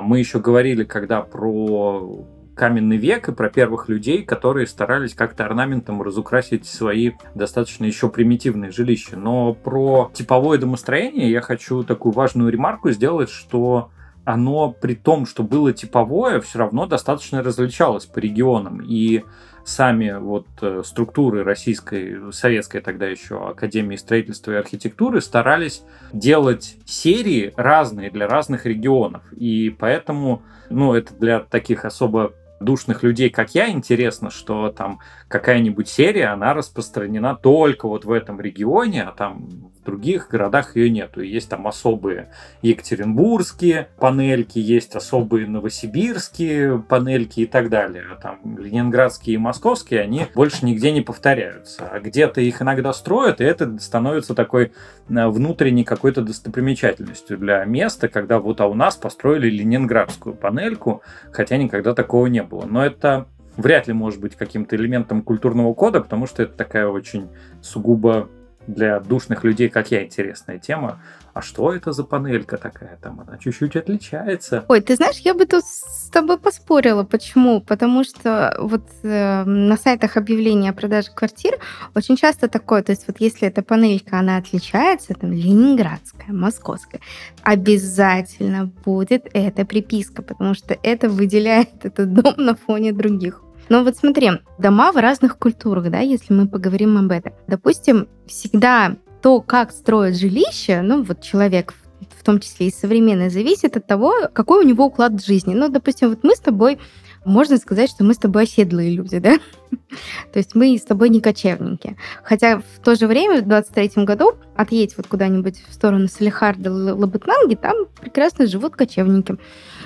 мы 0.00 0.18
еще 0.18 0.38
говорили, 0.38 0.84
когда 0.84 1.22
про 1.22 2.26
каменный 2.54 2.98
век 2.98 3.28
и 3.28 3.32
про 3.32 3.48
первых 3.48 3.88
людей, 3.88 4.22
которые 4.22 4.66
старались 4.66 5.14
как-то 5.14 5.46
орнаментом 5.46 6.02
разукрасить 6.02 6.66
свои 6.66 7.12
достаточно 7.34 7.86
еще 7.86 8.10
примитивные 8.10 8.70
жилища. 8.70 9.16
Но 9.16 9.54
про 9.54 10.10
типовое 10.12 10.58
домостроение 10.58 11.30
я 11.30 11.40
хочу 11.40 11.84
такую 11.84 12.12
важную 12.12 12.52
ремарку 12.52 12.90
сделать, 12.90 13.30
что 13.30 13.90
оно 14.24 14.70
при 14.70 14.94
том, 14.94 15.26
что 15.26 15.42
было 15.42 15.72
типовое, 15.72 16.40
все 16.40 16.58
равно 16.58 16.86
достаточно 16.86 17.42
различалось 17.42 18.06
по 18.06 18.18
регионам. 18.18 18.80
И 18.82 19.24
сами 19.64 20.18
вот 20.18 20.46
э, 20.62 20.82
структуры 20.84 21.44
российской, 21.44 22.32
советской 22.32 22.80
тогда 22.80 23.06
еще 23.06 23.48
Академии 23.48 23.96
строительства 23.96 24.52
и 24.52 24.56
архитектуры 24.56 25.20
старались 25.20 25.82
делать 26.12 26.76
серии 26.84 27.52
разные 27.56 28.10
для 28.10 28.26
разных 28.26 28.66
регионов. 28.66 29.22
И 29.32 29.70
поэтому, 29.70 30.42
ну, 30.68 30.94
это 30.94 31.14
для 31.14 31.40
таких 31.40 31.84
особо 31.84 32.32
душных 32.60 33.02
людей, 33.02 33.30
как 33.30 33.54
я, 33.54 33.70
интересно, 33.70 34.30
что 34.30 34.70
там 34.70 35.00
какая-нибудь 35.28 35.88
серия, 35.88 36.26
она 36.26 36.52
распространена 36.52 37.34
только 37.34 37.88
вот 37.88 38.04
в 38.04 38.12
этом 38.12 38.38
регионе, 38.40 39.04
а 39.04 39.12
там 39.12 39.48
в 39.80 39.86
других 39.86 40.28
городах 40.28 40.76
ее 40.76 40.90
нету. 40.90 41.22
Есть 41.22 41.48
там 41.48 41.66
особые 41.66 42.30
екатеринбургские 42.62 43.88
панельки, 43.98 44.58
есть 44.58 44.94
особые 44.94 45.46
новосибирские 45.46 46.78
панельки 46.80 47.40
и 47.40 47.46
так 47.46 47.70
далее. 47.70 48.04
А 48.12 48.16
там 48.16 48.58
ленинградские 48.58 49.34
и 49.34 49.38
московские, 49.38 50.00
они 50.02 50.26
больше 50.34 50.66
нигде 50.66 50.92
не 50.92 51.00
повторяются. 51.00 51.88
А 51.90 52.00
где-то 52.00 52.40
их 52.40 52.60
иногда 52.60 52.92
строят, 52.92 53.40
и 53.40 53.44
это 53.44 53.78
становится 53.78 54.34
такой 54.34 54.72
э, 55.08 55.28
внутренней 55.28 55.84
какой-то 55.84 56.22
достопримечательностью 56.22 57.38
для 57.38 57.64
места, 57.64 58.08
когда 58.08 58.38
вот 58.38 58.60
а 58.60 58.66
у 58.66 58.74
нас 58.74 58.96
построили 58.96 59.48
ленинградскую 59.48 60.34
панельку, 60.34 61.02
хотя 61.32 61.56
никогда 61.56 61.94
такого 61.94 62.26
не 62.26 62.42
было. 62.42 62.66
Но 62.66 62.84
это 62.84 63.26
вряд 63.56 63.88
ли 63.88 63.94
может 63.94 64.20
быть 64.20 64.36
каким-то 64.36 64.76
элементом 64.76 65.22
культурного 65.22 65.72
кода, 65.72 66.00
потому 66.00 66.26
что 66.26 66.42
это 66.42 66.54
такая 66.54 66.86
очень 66.88 67.28
сугубо 67.62 68.28
для 68.66 69.00
душных 69.00 69.44
людей, 69.44 69.68
как 69.68 69.90
я, 69.90 70.04
интересная 70.04 70.58
тема. 70.58 71.00
А 71.32 71.42
что 71.42 71.72
это 71.72 71.92
за 71.92 72.04
панелька 72.04 72.56
такая 72.56 72.98
там? 73.00 73.20
Она 73.20 73.38
чуть-чуть 73.38 73.76
отличается. 73.76 74.64
Ой, 74.68 74.80
ты 74.80 74.96
знаешь, 74.96 75.18
я 75.18 75.32
бы 75.32 75.46
тут 75.46 75.64
с 75.64 76.10
тобой 76.10 76.38
поспорила. 76.38 77.04
Почему? 77.04 77.60
Потому 77.60 78.04
что 78.04 78.56
вот 78.58 78.82
э, 79.02 79.44
на 79.44 79.76
сайтах 79.76 80.16
объявления 80.16 80.70
о 80.70 80.72
продаже 80.72 81.08
квартир 81.14 81.58
очень 81.94 82.16
часто 82.16 82.48
такое, 82.48 82.82
то 82.82 82.92
есть 82.92 83.06
вот 83.06 83.20
если 83.20 83.46
эта 83.46 83.62
панелька, 83.62 84.18
она 84.18 84.38
отличается, 84.38 85.14
там, 85.14 85.32
ленинградская, 85.32 86.32
московская, 86.32 87.00
обязательно 87.42 88.66
будет 88.84 89.28
эта 89.32 89.64
приписка, 89.64 90.22
потому 90.22 90.54
что 90.54 90.76
это 90.82 91.08
выделяет 91.08 91.68
этот 91.84 92.12
дом 92.12 92.34
на 92.36 92.56
фоне 92.56 92.92
других. 92.92 93.42
Но 93.70 93.84
вот 93.84 93.96
смотри, 93.96 94.32
дома 94.58 94.92
в 94.92 94.96
разных 94.96 95.38
культурах, 95.38 95.90
да, 95.90 96.00
если 96.00 96.34
мы 96.34 96.48
поговорим 96.48 96.98
об 96.98 97.12
этом. 97.12 97.32
Допустим, 97.46 98.08
всегда 98.26 98.96
то, 99.22 99.40
как 99.40 99.70
строят 99.70 100.16
жилище, 100.16 100.82
ну 100.82 101.02
вот 101.02 101.22
человек 101.22 101.72
в 102.18 102.24
том 102.24 102.40
числе 102.40 102.66
и 102.66 102.72
современное, 102.72 103.30
зависит 103.30 103.76
от 103.76 103.86
того, 103.86 104.12
какой 104.32 104.64
у 104.64 104.68
него 104.68 104.86
уклад 104.86 105.24
жизни. 105.24 105.54
Ну, 105.54 105.68
допустим, 105.68 106.10
вот 106.10 106.24
мы 106.24 106.34
с 106.34 106.40
тобой, 106.40 106.78
можно 107.24 107.58
сказать, 107.58 107.90
что 107.90 108.04
мы 108.04 108.14
с 108.14 108.18
тобой 108.18 108.44
оседлые 108.44 108.90
люди, 108.90 109.18
да? 109.18 109.38
То 110.32 110.38
есть 110.38 110.54
мы 110.54 110.76
с 110.76 110.82
тобой 110.82 111.08
не 111.08 111.20
кочевники. 111.20 111.96
Хотя 112.22 112.58
в 112.58 112.82
то 112.82 112.94
же 112.94 113.06
время, 113.06 113.42
в 113.42 113.46
23 113.46 114.04
году, 114.04 114.32
отъедь 114.56 114.96
вот 114.96 115.06
куда-нибудь 115.06 115.62
в 115.68 115.74
сторону 115.74 116.08
Салихарда, 116.08 116.72
Лабытнанги, 116.72 117.56
там 117.56 117.86
прекрасно 118.00 118.46
живут 118.46 118.76
кочевники 118.76 119.36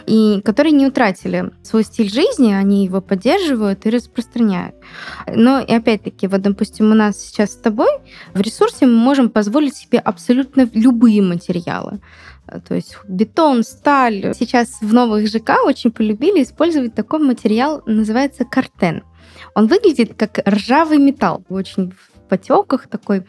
и 0.07 0.41
которые 0.43 0.73
не 0.73 0.87
утратили 0.87 1.53
свой 1.63 1.85
стиль 1.85 2.11
жизни, 2.11 2.53
они 2.53 2.85
его 2.85 3.01
поддерживают 3.01 3.87
и 3.87 3.91
распространяют. 3.91 4.75
Но 5.27 5.61
и 5.61 5.73
опять-таки, 5.73 6.27
вот, 6.27 6.43
допустим, 6.43 6.91
у 6.91 6.95
нас 6.95 7.19
сейчас 7.19 7.53
с 7.53 7.57
тобой 7.57 7.89
в 8.35 8.41
ресурсе 8.41 8.87
мы 8.87 8.97
можем 8.97 9.31
позволить 9.31 9.77
себе 9.77 9.99
абсолютно 9.99 10.69
любые 10.75 11.23
материалы. 11.23 12.01
То 12.47 12.75
есть 12.75 12.97
бетон, 13.09 13.63
сталь. 13.65 14.33
Сейчас 14.39 14.81
в 14.81 14.93
новых 14.93 15.27
ЖК 15.27 15.65
очень 15.65 15.91
полюбили 15.91 16.43
использовать 16.43 16.95
такой 16.95 17.21
материал, 17.21 17.83
называется 17.87 18.45
картен. 18.45 19.03
Он 19.55 19.67
выглядит 19.67 20.15
как 20.15 20.41
ржавый 20.47 20.99
металл, 20.99 21.45
очень 21.49 21.93
в 21.93 22.29
потеках 22.29 22.87
такой 22.89 23.25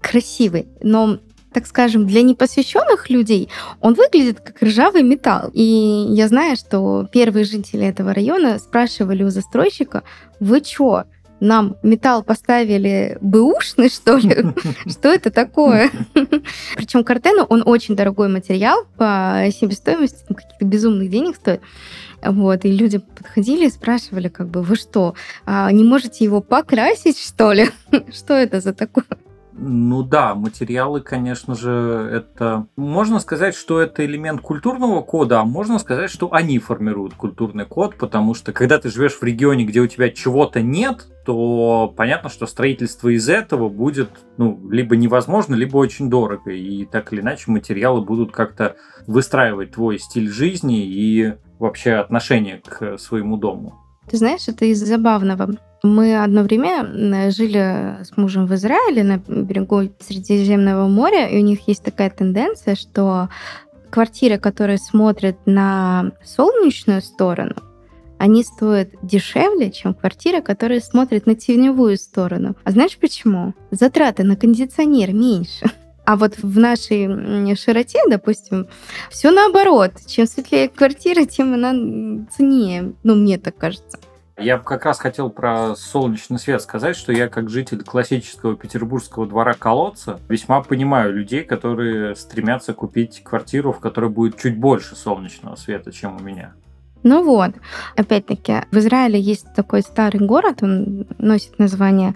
красивый. 0.00 0.68
Но 0.82 1.18
так 1.52 1.66
скажем, 1.66 2.06
для 2.06 2.22
непосвященных 2.22 3.10
людей 3.10 3.48
он 3.80 3.94
выглядит 3.94 4.40
как 4.40 4.60
ржавый 4.60 5.02
металл. 5.02 5.50
И 5.52 5.62
я 5.62 6.26
знаю, 6.28 6.56
что 6.56 7.08
первые 7.12 7.44
жители 7.44 7.86
этого 7.86 8.12
района 8.12 8.58
спрашивали 8.58 9.22
у 9.22 9.30
застройщика, 9.30 10.02
вы 10.40 10.60
чё, 10.60 11.04
нам 11.40 11.76
металл 11.82 12.22
поставили 12.22 13.18
бэушный, 13.20 13.88
что 13.88 14.16
ли? 14.16 14.44
Что 14.86 15.08
это 15.08 15.30
такое? 15.30 15.90
Причем 16.76 17.04
картену, 17.04 17.44
он 17.48 17.62
очень 17.66 17.96
дорогой 17.96 18.28
материал 18.28 18.84
по 18.96 19.46
себестоимости, 19.50 20.24
каких-то 20.26 20.64
безумных 20.64 21.10
денег 21.10 21.36
стоит. 21.36 21.60
Вот, 22.22 22.64
и 22.64 22.72
люди 22.72 22.98
подходили 22.98 23.66
и 23.66 23.70
спрашивали, 23.70 24.28
как 24.28 24.48
бы, 24.48 24.62
вы 24.62 24.76
что, 24.76 25.14
а 25.44 25.70
не 25.70 25.84
можете 25.84 26.24
его 26.24 26.40
покрасить, 26.40 27.18
что 27.18 27.52
ли? 27.52 27.70
Что 28.12 28.34
это 28.34 28.60
за 28.60 28.72
такое? 28.72 29.04
Ну 29.56 30.02
да, 30.02 30.34
материалы, 30.34 31.00
конечно 31.00 31.54
же, 31.54 31.70
это... 32.12 32.66
Можно 32.76 33.20
сказать, 33.20 33.54
что 33.54 33.80
это 33.80 34.04
элемент 34.04 34.40
культурного 34.40 35.00
кода, 35.02 35.40
а 35.40 35.44
можно 35.44 35.78
сказать, 35.78 36.10
что 36.10 36.32
они 36.32 36.58
формируют 36.58 37.14
культурный 37.14 37.64
код, 37.64 37.96
потому 37.96 38.34
что 38.34 38.52
когда 38.52 38.78
ты 38.78 38.90
живешь 38.90 39.14
в 39.14 39.22
регионе, 39.22 39.64
где 39.64 39.80
у 39.80 39.86
тебя 39.86 40.10
чего-то 40.10 40.60
нет, 40.60 41.06
то 41.24 41.92
понятно, 41.96 42.30
что 42.30 42.46
строительство 42.46 43.08
из 43.08 43.28
этого 43.28 43.68
будет 43.68 44.10
ну, 44.36 44.60
либо 44.70 44.96
невозможно, 44.96 45.54
либо 45.54 45.76
очень 45.76 46.10
дорого. 46.10 46.50
И 46.50 46.84
так 46.84 47.12
или 47.12 47.20
иначе 47.20 47.50
материалы 47.50 48.02
будут 48.02 48.32
как-то 48.32 48.76
выстраивать 49.06 49.72
твой 49.72 49.98
стиль 49.98 50.30
жизни 50.30 50.84
и 50.84 51.34
вообще 51.60 51.92
отношение 51.92 52.60
к 52.66 52.98
своему 52.98 53.36
дому. 53.36 53.74
Ты 54.10 54.16
знаешь, 54.16 54.48
это 54.48 54.64
из 54.64 54.80
забавного. 54.80 55.50
Мы 55.84 56.18
одно 56.18 56.44
время 56.44 57.30
жили 57.30 58.02
с 58.02 58.16
мужем 58.16 58.46
в 58.46 58.54
Израиле 58.54 59.04
на 59.04 59.18
берегу 59.18 59.82
Средиземного 60.00 60.88
моря, 60.88 61.28
и 61.28 61.36
у 61.36 61.42
них 61.42 61.68
есть 61.68 61.84
такая 61.84 62.08
тенденция, 62.08 62.74
что 62.74 63.28
квартиры, 63.90 64.38
которые 64.38 64.78
смотрят 64.78 65.36
на 65.44 66.12
солнечную 66.24 67.02
сторону, 67.02 67.56
они 68.16 68.44
стоят 68.44 68.92
дешевле, 69.02 69.70
чем 69.70 69.92
квартиры, 69.92 70.40
которые 70.40 70.80
смотрят 70.80 71.26
на 71.26 71.34
теневую 71.34 71.98
сторону. 71.98 72.56
А 72.64 72.70
знаешь 72.70 72.96
почему? 72.96 73.52
Затраты 73.70 74.24
на 74.24 74.36
кондиционер 74.36 75.12
меньше. 75.12 75.66
А 76.06 76.16
вот 76.16 76.38
в 76.38 76.58
нашей 76.58 77.56
широте, 77.56 77.98
допустим, 78.08 78.68
все 79.10 79.30
наоборот. 79.30 79.92
Чем 80.06 80.26
светлее 80.26 80.70
квартира, 80.70 81.26
тем 81.26 81.52
она 81.52 82.26
ценнее. 82.34 82.94
Ну, 83.02 83.16
мне 83.16 83.36
так 83.36 83.58
кажется. 83.58 83.98
Я 84.36 84.58
как 84.58 84.84
раз 84.84 84.98
хотел 84.98 85.30
про 85.30 85.76
солнечный 85.76 86.40
свет 86.40 86.60
сказать, 86.60 86.96
что 86.96 87.12
я 87.12 87.28
как 87.28 87.48
житель 87.48 87.84
классического 87.84 88.56
петербургского 88.56 89.26
двора 89.26 89.54
колодца 89.54 90.18
весьма 90.28 90.60
понимаю 90.60 91.14
людей, 91.14 91.44
которые 91.44 92.16
стремятся 92.16 92.74
купить 92.74 93.22
квартиру, 93.22 93.72
в 93.72 93.78
которой 93.78 94.10
будет 94.10 94.36
чуть 94.36 94.58
больше 94.58 94.96
солнечного 94.96 95.54
света, 95.54 95.92
чем 95.92 96.16
у 96.16 96.20
меня. 96.20 96.52
Ну 97.04 97.22
вот, 97.22 97.52
опять-таки, 97.96 98.62
в 98.72 98.78
Израиле 98.78 99.20
есть 99.20 99.46
такой 99.54 99.82
старый 99.82 100.26
город, 100.26 100.62
он 100.62 101.06
носит 101.18 101.58
название 101.58 102.14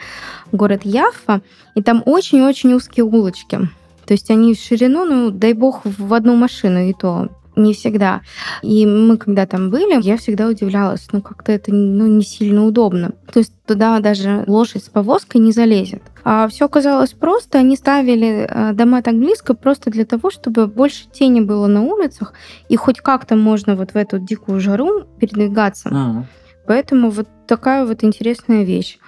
город 0.50 0.80
Яффа, 0.84 1.42
и 1.74 1.82
там 1.82 2.02
очень-очень 2.04 2.72
узкие 2.72 3.04
улочки. 3.04 3.60
То 4.06 4.14
есть 4.14 4.30
они 4.30 4.54
в 4.54 4.58
ширину, 4.58 5.04
ну, 5.04 5.30
дай 5.30 5.52
бог, 5.52 5.82
в 5.84 6.14
одну 6.14 6.34
машину, 6.34 6.80
и 6.80 6.94
то 6.94 7.28
не 7.58 7.74
всегда. 7.74 8.22
И 8.62 8.86
мы, 8.86 9.16
когда 9.16 9.46
там 9.46 9.70
были, 9.70 10.00
я 10.02 10.16
всегда 10.16 10.48
удивлялась, 10.48 11.08
ну, 11.12 11.20
как-то 11.20 11.52
это 11.52 11.72
ну, 11.72 12.06
не 12.06 12.22
сильно 12.22 12.64
удобно. 12.64 13.12
То 13.32 13.40
есть 13.40 13.52
туда 13.66 13.98
даже 14.00 14.44
лошадь 14.46 14.84
с 14.84 14.88
повозкой 14.88 15.38
не 15.38 15.52
залезет. 15.52 16.02
А 16.24 16.48
все 16.48 16.66
оказалось 16.66 17.12
просто. 17.12 17.58
Они 17.58 17.76
ставили 17.76 18.46
э, 18.48 18.72
дома 18.72 19.02
так 19.02 19.16
близко 19.16 19.54
просто 19.54 19.90
для 19.90 20.04
того, 20.04 20.30
чтобы 20.30 20.66
больше 20.66 21.08
тени 21.10 21.40
было 21.40 21.66
на 21.66 21.82
улицах, 21.82 22.32
и 22.68 22.76
хоть 22.76 23.00
как-то 23.00 23.36
можно 23.36 23.76
вот 23.76 23.92
в 23.92 23.96
эту 23.96 24.18
дикую 24.18 24.60
жару 24.60 25.04
передвигаться. 25.18 25.88
А-а. 25.92 26.24
Поэтому 26.66 27.10
вот 27.10 27.28
такая 27.46 27.86
вот 27.86 28.04
интересная 28.04 28.62
вещь. 28.62 28.98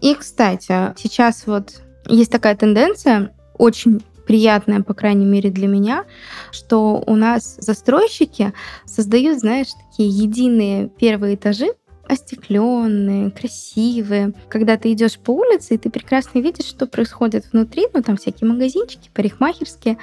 И, 0.00 0.14
кстати, 0.14 0.92
сейчас 0.96 1.44
вот 1.46 1.80
есть 2.06 2.30
такая 2.30 2.54
тенденция, 2.54 3.32
очень 3.56 4.02
приятное, 4.26 4.82
по 4.82 4.94
крайней 4.94 5.26
мере 5.26 5.50
для 5.50 5.68
меня, 5.68 6.04
что 6.50 7.02
у 7.06 7.16
нас 7.16 7.56
застройщики 7.58 8.52
создают, 8.84 9.38
знаешь, 9.38 9.68
такие 9.90 10.08
единые 10.08 10.88
первые 10.88 11.36
этажи, 11.36 11.68
остекленные, 12.08 13.30
красивые. 13.30 14.32
Когда 14.48 14.76
ты 14.76 14.92
идешь 14.92 15.18
по 15.18 15.32
улице, 15.32 15.74
и 15.74 15.78
ты 15.78 15.90
прекрасно 15.90 16.38
видишь, 16.38 16.66
что 16.66 16.86
происходит 16.86 17.46
внутри, 17.52 17.86
ну 17.92 18.02
там 18.02 18.16
всякие 18.16 18.50
магазинчики, 18.50 19.10
парикмахерские, 19.12 19.98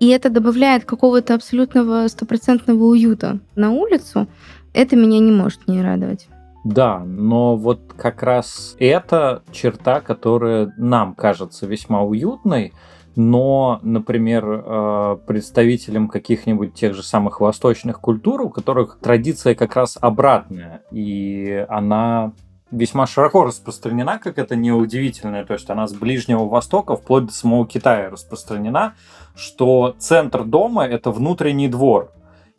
и 0.00 0.08
это 0.08 0.30
добавляет 0.30 0.84
какого-то 0.84 1.34
абсолютного 1.34 2.08
стопроцентного 2.08 2.84
уюта 2.84 3.40
на 3.54 3.70
улицу. 3.70 4.28
Это 4.72 4.96
меня 4.96 5.18
не 5.18 5.32
может 5.32 5.68
не 5.68 5.82
радовать. 5.82 6.28
Да, 6.64 7.00
но 7.00 7.56
вот 7.56 7.92
как 7.96 8.22
раз 8.22 8.76
эта 8.78 9.42
черта, 9.50 10.00
которая 10.00 10.72
нам 10.78 11.14
кажется 11.14 11.66
весьма 11.66 12.02
уютной, 12.02 12.72
но, 13.14 13.78
например, 13.82 14.44
э, 14.46 15.16
представителям 15.26 16.08
каких-нибудь 16.08 16.74
тех 16.74 16.94
же 16.94 17.02
самых 17.02 17.40
восточных 17.40 18.00
культур, 18.00 18.42
у 18.42 18.50
которых 18.50 18.98
традиция 19.00 19.54
как 19.54 19.76
раз 19.76 19.98
обратная, 20.00 20.82
и 20.90 21.66
она 21.68 22.32
весьма 22.70 23.06
широко 23.06 23.44
распространена, 23.44 24.18
как 24.18 24.38
это 24.38 24.56
неудивительно, 24.56 25.44
то 25.44 25.52
есть 25.52 25.68
она 25.68 25.86
с 25.86 25.92
Ближнего 25.92 26.48
Востока 26.48 26.96
вплоть 26.96 27.26
до 27.26 27.32
самого 27.32 27.66
Китая 27.66 28.10
распространена, 28.10 28.94
что 29.36 29.94
центр 29.98 30.44
дома– 30.44 30.86
это 30.86 31.10
внутренний 31.10 31.68
двор, 31.68 32.10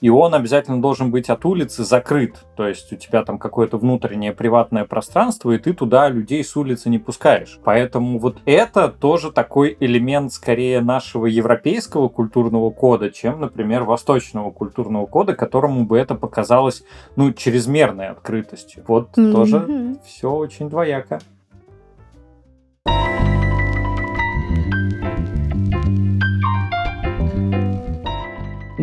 и 0.03 0.09
он 0.09 0.35
обязательно 0.35 0.81
должен 0.81 1.11
быть 1.11 1.29
от 1.29 1.45
улицы 1.45 1.85
закрыт. 1.85 2.35
То 2.57 2.67
есть 2.67 2.91
у 2.91 2.97
тебя 2.97 3.23
там 3.23 3.39
какое-то 3.39 3.77
внутреннее 3.77 4.33
приватное 4.33 4.83
пространство, 4.83 5.51
и 5.51 5.57
ты 5.57 5.71
туда 5.71 6.09
людей 6.09 6.43
с 6.43 6.57
улицы 6.57 6.89
не 6.89 6.99
пускаешь. 6.99 7.57
Поэтому 7.63 8.19
вот 8.19 8.35
это 8.43 8.89
тоже 8.89 9.31
такой 9.31 9.77
элемент 9.79 10.33
скорее 10.33 10.81
нашего 10.81 11.25
европейского 11.25 12.09
культурного 12.09 12.69
кода, 12.69 13.11
чем, 13.11 13.39
например, 13.39 13.83
восточного 13.83 14.51
культурного 14.51 15.05
кода, 15.05 15.35
которому 15.35 15.85
бы 15.85 15.97
это 15.97 16.15
показалось, 16.15 16.83
ну, 17.15 17.31
чрезмерной 17.31 18.09
открытостью. 18.09 18.83
Вот 18.85 19.17
mm-hmm. 19.17 19.31
тоже 19.31 19.97
все 20.03 20.29
очень 20.29 20.69
двояко. 20.69 21.21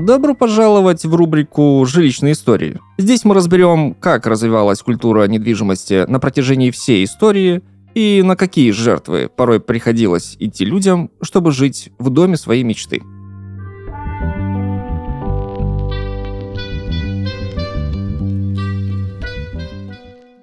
Добро 0.00 0.35
пожаловать 0.35 1.04
в 1.04 1.14
рубрику 1.14 1.85
«Жилищные 1.87 2.33
истории». 2.33 2.80
Здесь 2.97 3.26
мы 3.26 3.35
разберем, 3.35 3.92
как 3.92 4.26
развивалась 4.26 4.80
культура 4.80 5.25
недвижимости 5.25 6.07
на 6.11 6.19
протяжении 6.19 6.71
всей 6.71 7.04
истории 7.04 7.61
и 7.95 8.23
на 8.25 8.35
какие 8.35 8.71
жертвы 8.71 9.28
порой 9.28 9.61
приходилось 9.61 10.37
идти 10.40 10.64
людям, 10.64 11.11
чтобы 11.21 11.52
жить 11.52 11.92
в 11.99 12.09
доме 12.09 12.38
своей 12.38 12.62
мечты. 12.62 13.02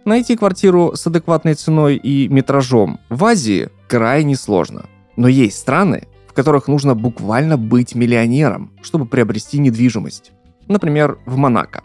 Найти 0.06 0.36
квартиру 0.36 0.92
с 0.94 1.08
адекватной 1.08 1.56
ценой 1.56 1.96
и 1.96 2.28
метражом 2.28 3.00
в 3.10 3.26
Азии 3.26 3.70
крайне 3.88 4.36
сложно. 4.36 4.86
Но 5.16 5.28
есть 5.28 5.58
страны, 5.58 6.08
которых 6.38 6.68
нужно 6.68 6.94
буквально 6.94 7.58
быть 7.58 7.96
миллионером, 7.96 8.72
чтобы 8.84 9.08
приобрести 9.08 9.58
недвижимость. 9.58 10.34
Например, 10.68 11.18
в 11.26 11.36
Монако. 11.36 11.82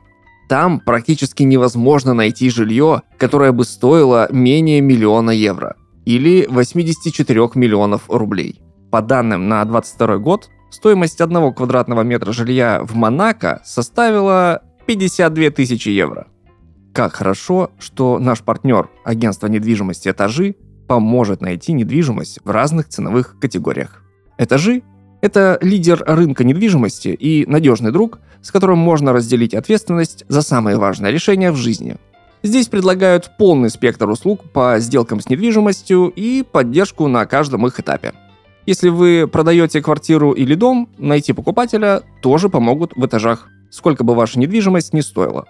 Там 0.47 0.78
практически 0.78 1.42
невозможно 1.42 2.12
найти 2.12 2.50
жилье, 2.50 3.00
которое 3.16 3.52
бы 3.52 3.64
стоило 3.64 4.28
менее 4.30 4.82
миллиона 4.82 5.30
евро 5.30 5.76
или 6.04 6.47
84 6.50 7.50
миллионов 7.54 8.02
рублей. 8.10 8.60
По 8.91 9.00
данным 9.00 9.49
на 9.49 9.65
22 9.65 10.19
год, 10.19 10.50
стоимость 10.71 11.23
одного 11.23 11.54
квадратного 11.54 12.02
метра 12.02 12.32
жилья 12.32 12.82
в 12.82 12.95
Монако 12.95 13.62
составила 13.65 14.60
52 14.84 15.49
тысячи 15.49 15.88
евро. 15.88 16.26
Как 16.93 17.15
хорошо, 17.15 17.71
что 17.78 18.19
наш 18.19 18.43
партнер, 18.43 18.91
агентство 19.02 19.47
недвижимости 19.47 20.10
«Этажи», 20.10 20.56
поможет 20.88 21.41
найти 21.41 21.73
недвижимость 21.73 22.41
в 22.45 22.50
разных 22.50 22.88
ценовых 22.88 23.38
категориях. 23.41 24.02
Этажи– 24.38 24.82
это 25.21 25.58
лидер 25.60 26.02
рынка 26.06 26.45
недвижимости 26.45 27.08
и 27.08 27.47
надежный 27.47 27.92
друг, 27.92 28.18
с 28.40 28.50
которым 28.50 28.78
можно 28.78 29.12
разделить 29.12 29.54
ответственность 29.54 30.25
за 30.28 30.42
самые 30.42 30.76
важные 30.78 31.12
решения 31.12 31.52
в 31.52 31.56
жизни. 31.56 31.97
Здесь 32.42 32.66
предлагают 32.66 33.36
полный 33.38 33.71
спектр 33.71 34.08
услуг 34.08 34.50
по 34.52 34.76
сделкам 34.80 35.21
с 35.21 35.28
недвижимостью 35.28 36.08
и 36.08 36.42
поддержку 36.42 37.06
на 37.06 37.25
каждом 37.25 37.66
их 37.66 37.78
этапе. 37.78 38.14
Если 38.66 38.88
вы 38.88 39.28
продаете 39.30 39.80
квартиру 39.80 40.32
или 40.32 40.54
дом, 40.54 40.88
найти 40.99 41.32
покупателя 41.32 42.02
тоже 42.21 42.49
помогут 42.49 42.92
в 42.97 43.06
этажах, 43.06 43.49
сколько 43.71 44.02
бы 44.02 44.14
ваша 44.14 44.40
недвижимость 44.40 44.92
не 44.92 45.02
стоила. 45.02 45.47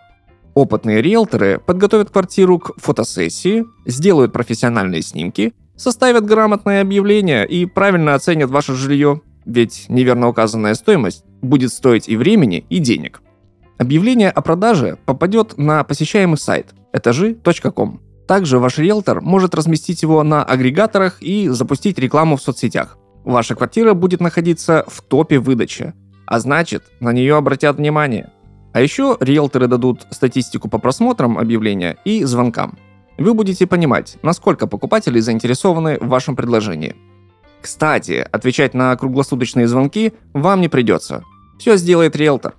Опытные 0.55 1.01
риэлторы 1.01 1.59
подготовят 1.59 2.11
квартиру 2.11 2.59
к 2.59 2.73
фотосессии, 2.77 3.65
сделают 3.87 4.35
профессиональные 4.35 5.01
снимки 5.01 5.55
составят 5.83 6.25
грамотное 6.25 6.81
объявление 6.81 7.47
и 7.47 7.67
правильно 7.67 8.15
оценят 8.15 8.51
ваше 8.51 8.75
жилье, 8.75 9.21
ведь 9.45 9.87
неверно 9.89 10.29
указанная 10.29 10.75
стоимость 10.75 11.25
будет 11.43 11.73
стоить 11.73 12.09
и 12.09 12.17
времени, 12.17 12.65
и 12.71 12.79
денег. 12.79 13.21
Объявление 13.79 14.31
о 14.31 14.43
продаже 14.43 14.97
попадет 15.07 15.59
на 15.59 15.83
посещаемый 15.83 16.39
сайт 16.39 16.69
этажи.ком. 16.93 18.01
Также 18.29 18.61
ваш 18.61 18.79
риэлтор 18.79 19.21
может 19.21 19.57
разместить 19.57 20.03
его 20.03 20.23
на 20.23 20.45
агрегаторах 20.45 21.21
и 21.21 21.49
запустить 21.49 21.99
рекламу 21.99 22.37
в 22.37 22.43
соцсетях. 22.43 22.97
Ваша 23.25 23.57
квартира 23.57 23.95
будет 23.95 24.21
находиться 24.21 24.85
в 24.87 25.03
топе 25.03 25.41
выдачи, 25.41 25.95
а 26.27 26.39
значит, 26.39 26.85
на 27.01 27.13
нее 27.13 27.37
обратят 27.37 27.79
внимание. 27.79 28.31
А 28.73 28.81
еще 28.81 29.17
риэлторы 29.19 29.67
дадут 29.67 30.07
статистику 30.11 30.69
по 30.69 30.79
просмотрам 30.79 31.37
объявления 31.37 31.97
и 32.05 32.23
звонкам 32.23 32.79
вы 33.23 33.35
будете 33.35 33.67
понимать, 33.67 34.19
насколько 34.23 34.67
покупатели 34.67 35.21
заинтересованы 35.21 35.99
в 36.01 36.09
вашем 36.09 36.37
предложении. 36.37 36.97
Кстати, 37.61 38.27
отвечать 38.33 38.75
на 38.75 38.95
круглосуточные 38.97 39.69
звонки 39.69 40.13
вам 40.33 40.61
не 40.61 40.69
придется. 40.69 41.23
Все 41.59 41.77
сделает 41.77 42.17
риэлтор. 42.17 42.55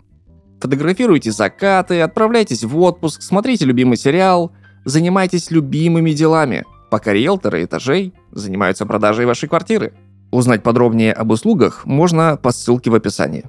Фотографируйте 0.61 1.31
закаты, 1.31 1.99
отправляйтесь 1.99 2.63
в 2.63 2.79
отпуск, 2.79 3.21
смотрите 3.21 3.65
любимый 3.65 3.97
сериал, 3.97 4.53
занимайтесь 4.85 5.51
любимыми 5.51 6.11
делами, 6.11 6.63
пока 6.89 7.11
риэлторы 7.11 7.65
этажей 7.65 8.13
занимаются 8.31 8.85
продажей 8.85 9.25
вашей 9.25 9.49
квартиры. 9.49 9.93
Узнать 10.31 10.63
подробнее 10.63 11.11
об 11.11 11.31
услугах 11.31 11.85
можно 11.85 12.37
по 12.41 12.51
ссылке 12.51 12.89
в 12.89 12.95
описании. 12.95 13.43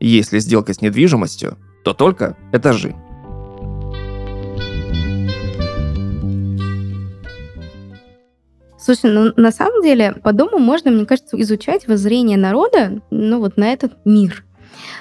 Если 0.00 0.40
сделка 0.40 0.74
с 0.74 0.82
недвижимостью, 0.82 1.56
то 1.84 1.94
только 1.94 2.36
этажи. 2.52 2.94
Слушай, 8.88 9.10
ну 9.10 9.34
на 9.36 9.52
самом 9.52 9.82
деле 9.82 10.14
по 10.14 10.32
дому 10.32 10.58
можно, 10.58 10.90
мне 10.90 11.04
кажется, 11.04 11.38
изучать 11.42 11.86
воззрение 11.86 12.38
народа, 12.38 13.02
ну 13.10 13.38
вот 13.38 13.58
на 13.58 13.70
этот 13.70 13.92
мир. 14.06 14.46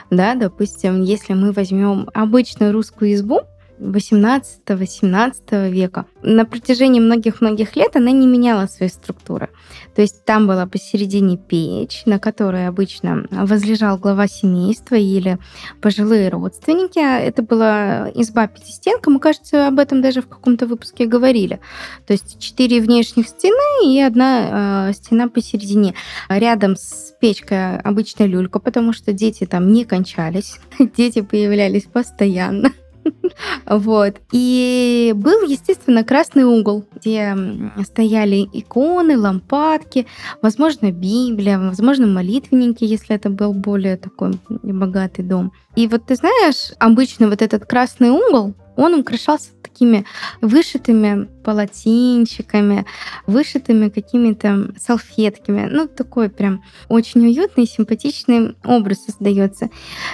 Да, 0.09 0.35
допустим, 0.35 1.03
если 1.03 1.33
мы 1.33 1.53
возьмем 1.53 2.09
обычную 2.13 2.73
русскую 2.73 3.13
избу, 3.13 3.43
18-18 3.79 5.69
века. 5.69 6.05
На 6.21 6.45
протяжении 6.45 6.99
многих-многих 6.99 7.75
лет 7.75 7.95
она 7.95 8.11
не 8.11 8.27
меняла 8.27 8.67
своей 8.67 8.91
структуры. 8.91 9.49
То 9.95 10.01
есть 10.01 10.25
там 10.25 10.47
была 10.47 10.65
посередине 10.65 11.37
печь, 11.37 12.03
на 12.05 12.19
которой 12.19 12.67
обычно 12.67 13.25
возлежал 13.31 13.97
глава 13.97 14.27
семейства 14.27 14.95
или 14.95 15.39
пожилые 15.81 16.29
родственники. 16.29 16.99
Это 16.99 17.41
была 17.41 18.09
изба 18.13 18.47
пятистенка. 18.47 19.09
Мы, 19.09 19.19
кажется, 19.19 19.67
об 19.67 19.79
этом 19.79 20.01
даже 20.01 20.21
в 20.21 20.27
каком-то 20.27 20.67
выпуске 20.67 21.05
говорили. 21.05 21.59
То 22.05 22.13
есть 22.13 22.39
четыре 22.39 22.81
внешних 22.81 23.27
стены 23.27 23.85
и 23.85 23.99
одна 23.99 24.89
э, 24.89 24.93
стена 24.93 25.27
посередине. 25.29 25.93
Рядом 26.29 26.75
с 26.75 27.15
печкой 27.19 27.79
обычная 27.79 28.27
люлька, 28.27 28.59
потому 28.59 28.93
что 28.93 29.13
дети 29.13 29.45
там 29.45 29.71
не 29.71 29.85
кончались. 29.85 30.59
Дети 30.97 31.21
появлялись 31.21 31.85
постоянно. 31.85 32.71
Вот. 33.65 34.15
И 34.31 35.13
был, 35.15 35.43
естественно, 35.47 36.03
красный 36.03 36.43
угол, 36.43 36.85
где 36.95 37.35
стояли 37.83 38.47
иконы, 38.53 39.17
лампадки, 39.17 40.07
возможно, 40.41 40.91
Библия, 40.91 41.59
возможно, 41.59 42.07
молитвенники, 42.07 42.83
если 42.83 43.15
это 43.15 43.29
был 43.29 43.53
более 43.53 43.97
такой 43.97 44.33
богатый 44.49 45.23
дом. 45.23 45.51
И 45.75 45.87
вот 45.87 46.05
ты 46.05 46.15
знаешь, 46.15 46.71
обычно 46.79 47.29
вот 47.29 47.41
этот 47.41 47.65
красный 47.65 48.09
угол, 48.09 48.53
он 48.75 48.93
украшался 48.93 49.49
такими 49.61 50.05
вышитыми 50.41 51.27
полотенчиками, 51.47 52.85
вышитыми 53.25 53.87
какими-то 53.87 54.73
салфетками. 54.77 55.69
Ну, 55.71 55.87
такой 55.87 56.27
прям 56.29 56.61
очень 56.89 57.25
уютный, 57.25 57.65
симпатичный 57.65 58.57
образ 58.65 59.05
создается. 59.05 59.69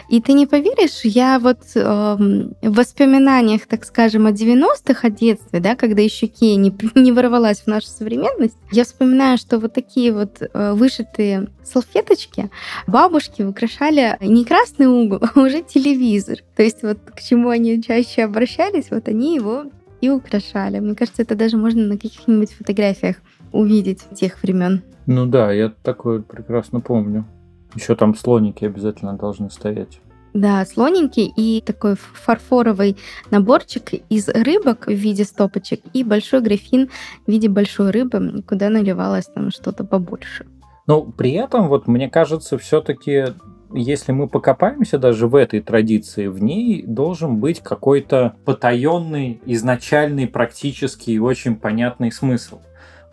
И 0.09 0.21
ты 0.21 0.33
не 0.33 0.45
поверишь, 0.45 1.01
я 1.03 1.39
вот 1.39 1.57
э, 1.73 1.79
в 1.81 2.75
воспоминаниях, 2.75 3.65
так 3.65 3.83
скажем, 3.83 4.27
о 4.27 4.31
90-х, 4.31 5.07
о 5.07 5.09
детстве, 5.09 5.59
да, 5.59 5.75
когда 5.75 6.03
еще 6.03 6.27
Кея 6.27 6.55
не, 6.55 6.71
не 6.93 7.11
ворвалась 7.11 7.61
в 7.61 7.67
нашу 7.67 7.87
современность, 7.87 8.57
я 8.71 8.83
вспоминаю, 8.83 9.39
что 9.39 9.57
вот 9.57 9.73
такие 9.73 10.13
вот 10.13 10.37
э, 10.39 10.73
вышитые 10.73 11.47
салфеточки 11.63 12.51
бабушки 12.85 13.41
украшали 13.41 14.17
не 14.21 14.45
красный 14.45 14.85
угол, 14.85 15.19
а 15.33 15.39
уже 15.39 15.63
телевизор. 15.63 16.37
То 16.55 16.61
есть 16.61 16.83
вот 16.83 16.99
к 17.15 17.21
чему 17.23 17.49
они 17.49 17.81
чаще 17.81 18.21
обращались, 18.21 18.91
вот 18.91 19.07
они 19.07 19.33
его 19.35 19.65
и 20.03 20.09
украшали. 20.09 20.79
Мне 20.79 20.95
кажется, 20.95 21.21
это 21.21 21.33
даже 21.33 21.55
можно 21.55 21.81
на 21.85 21.97
каких-нибудь 21.97 22.51
фотографиях 22.51 23.15
увидеть 23.53 24.01
тех 24.13 24.43
времен. 24.43 24.81
Ну 25.05 25.25
да, 25.25 25.53
я 25.53 25.69
такое 25.69 26.21
прекрасно 26.21 26.81
помню. 26.81 27.25
Еще 27.73 27.95
там 27.95 28.13
слоники 28.13 28.65
обязательно 28.65 29.13
должны 29.17 29.49
стоять. 29.49 30.01
Да, 30.33 30.65
слоненький 30.65 31.31
и 31.37 31.61
такой 31.61 31.95
фарфоровый 31.95 32.97
наборчик 33.31 33.93
из 34.09 34.27
рыбок 34.27 34.87
в 34.87 34.91
виде 34.91 35.23
стопочек 35.23 35.79
и 35.93 36.03
большой 36.03 36.41
графин 36.41 36.89
в 37.25 37.31
виде 37.31 37.47
большой 37.47 37.91
рыбы, 37.91 38.43
куда 38.45 38.69
наливалось 38.69 39.27
там 39.27 39.51
что-то 39.51 39.85
побольше. 39.85 40.45
Но 40.85 41.03
при 41.03 41.31
этом, 41.31 41.69
вот 41.69 41.87
мне 41.87 42.09
кажется, 42.09 42.57
все-таки, 42.57 43.27
если 43.73 44.11
мы 44.11 44.27
покопаемся 44.27 44.97
даже 44.97 45.27
в 45.27 45.35
этой 45.35 45.61
традиции, 45.61 46.27
в 46.27 46.41
ней 46.41 46.83
должен 46.85 47.37
быть 47.37 47.59
какой-то 47.61 48.35
потаенный, 48.45 49.41
изначальный, 49.45 50.27
практический 50.27 51.13
и 51.13 51.19
очень 51.19 51.55
понятный 51.55 52.11
смысл. 52.11 52.61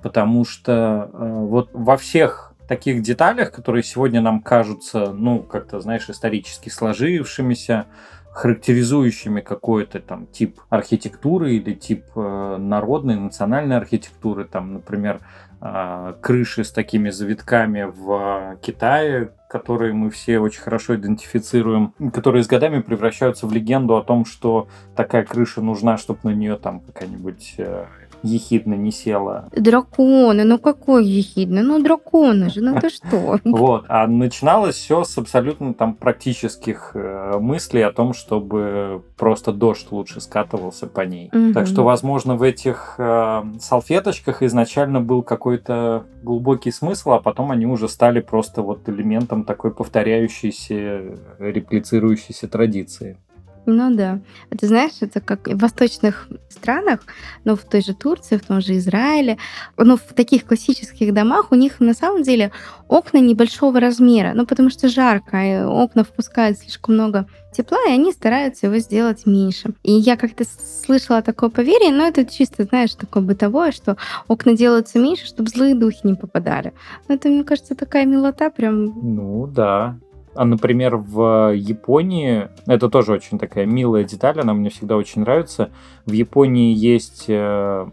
Потому 0.03 0.45
что 0.45 1.11
э, 1.13 1.45
вот 1.47 1.71
во 1.73 1.97
всех 1.97 2.51
таких 2.71 3.03
деталях, 3.03 3.51
которые 3.51 3.83
сегодня 3.83 4.21
нам 4.21 4.41
кажутся, 4.41 5.13
ну, 5.13 5.43
как-то, 5.43 5.81
знаешь, 5.81 6.09
исторически 6.09 6.69
сложившимися, 6.69 7.87
характеризующими 8.33 9.41
какой-то 9.41 10.01
там 10.01 10.27
тип 10.27 10.61
архитектуры 10.69 11.55
или 11.55 11.75
тип 11.75 12.05
э, 12.15 12.57
народной, 12.59 13.17
национальной 13.17 13.77
архитектуры, 13.77 14.45
там, 14.45 14.75
например, 14.75 15.21
э, 15.61 16.15
крыши 16.21 16.65
с 16.65 16.71
такими 16.71 17.11
завитками 17.11 17.83
в 17.83 18.57
Китае, 18.63 19.33
которые 19.49 19.93
мы 19.93 20.11
все 20.11 20.39
очень 20.39 20.61
хорошо 20.63 20.95
идентифицируем, 20.95 21.93
которые 22.13 22.45
с 22.45 22.47
годами 22.47 22.81
превращаются 22.81 23.49
в 23.49 23.53
легенду 23.53 23.97
о 23.97 24.03
том, 24.03 24.25
что 24.25 24.69
такая 24.95 25.25
крыша 25.25 25.61
нужна, 25.61 25.97
чтобы 25.97 26.21
на 26.23 26.31
нее 26.31 26.57
там 26.57 26.81
какая-нибудь 26.81 27.55
э, 27.59 27.87
ехидно 28.23 28.75
не 28.75 28.91
села. 28.91 29.49
Драконы, 29.53 30.45
ну 30.45 30.59
какой 30.59 31.05
ехидно? 31.05 31.63
Ну 31.63 31.83
драконы 31.83 32.51
же, 32.51 32.61
ну 32.61 32.79
ты 32.81 32.91
что? 32.91 33.39
Вот, 33.45 33.85
а 33.89 34.07
начиналось 34.07 34.77
все 34.77 35.05
с 35.05 35.17
абсолютно 35.19 35.75
там 35.75 35.95
практических 35.95 36.93
э, 36.95 37.39
мыслей 37.39 37.83
о 37.83 37.93
том, 37.93 38.15
чтобы 38.15 39.03
просто 39.17 39.53
дождь 39.53 39.87
лучше 39.91 40.21
скатывался 40.21 40.87
по 40.87 41.03
ней. 41.03 41.31
Так 41.55 41.67
что, 41.67 41.83
возможно, 41.83 42.37
в 42.37 42.43
этих 42.43 42.95
э, 42.99 43.43
салфеточках 43.61 44.43
изначально 44.43 45.01
был 45.01 45.23
какой-то 45.23 46.05
глубокий 46.23 46.71
смысл, 46.71 47.13
а 47.13 47.21
потом 47.21 47.51
они 47.51 47.67
уже 47.67 47.89
стали 47.89 48.21
просто 48.21 48.63
вот 48.63 48.89
элементом 48.89 49.45
такой 49.45 49.73
повторяющейся, 49.73 51.03
реплицирующейся 51.39 52.49
традиции. 52.49 53.19
Ну 53.67 53.95
да. 53.95 54.21
А 54.51 54.57
ты 54.57 54.67
знаешь, 54.67 54.93
это 55.01 55.21
как 55.21 55.47
в 55.47 55.59
восточных 55.59 56.29
странах, 56.49 57.01
ну, 57.45 57.57
в 57.57 57.65
той 57.65 57.83
же 57.83 57.95
Турции, 57.95 58.37
в 58.37 58.47
том 58.47 58.61
же 58.61 58.77
Израиле, 58.77 59.39
ну, 59.77 59.97
в 59.97 60.15
таких 60.15 60.45
классических 60.45 61.13
домах 61.13 61.53
у 61.53 61.55
них 61.55 61.81
на 61.81 61.95
самом 61.95 62.23
деле 62.23 62.51
окна 62.89 63.19
небольшого 63.19 63.79
размера, 63.81 64.33
ну, 64.35 64.47
потому 64.47 64.71
что 64.71 64.89
жарко, 64.89 65.37
и 65.37 65.63
окна 65.63 66.05
впускают 66.05 66.59
слишком 66.59 66.95
много 66.95 67.27
тепла, 67.53 67.79
и 67.89 67.93
они 67.93 68.13
стараются 68.13 68.67
его 68.67 68.79
сделать 68.79 69.27
меньше. 69.27 69.75
И 69.83 69.93
я 69.93 70.17
как-то 70.17 70.45
слышала 70.85 71.23
такое 71.23 71.51
поверье, 71.51 71.93
но 71.93 72.07
это 72.07 72.25
чисто, 72.25 72.65
знаешь, 72.65 72.95
такое 72.95 73.23
бытовое, 73.23 73.73
что 73.73 73.97
окна 74.29 74.55
делаются 74.55 74.99
меньше, 74.99 75.27
чтобы 75.27 75.51
злые 75.51 75.75
духи 75.75 76.01
не 76.05 76.15
попадали. 76.15 76.73
Но 77.09 77.15
это, 77.15 77.29
мне 77.29 77.45
кажется, 77.45 77.75
такая 77.75 78.07
милота 78.07 78.51
прям... 78.51 78.85
Ну, 78.85 79.47
да. 79.47 79.99
А, 80.35 80.45
например, 80.45 80.97
в 80.97 81.53
Японии, 81.55 82.49
это 82.67 82.89
тоже 82.89 83.13
очень 83.13 83.39
такая 83.39 83.67
милая 83.67 84.05
деталь, 84.05 84.41
она 84.41 84.55
мне 84.55 84.71
всегда 84.71 84.97
очень 84.97 85.23
нравится. 85.23 85.71
В 86.07 86.13
Японии 86.13 86.73
есть 86.73 87.25
э, 87.27 87.87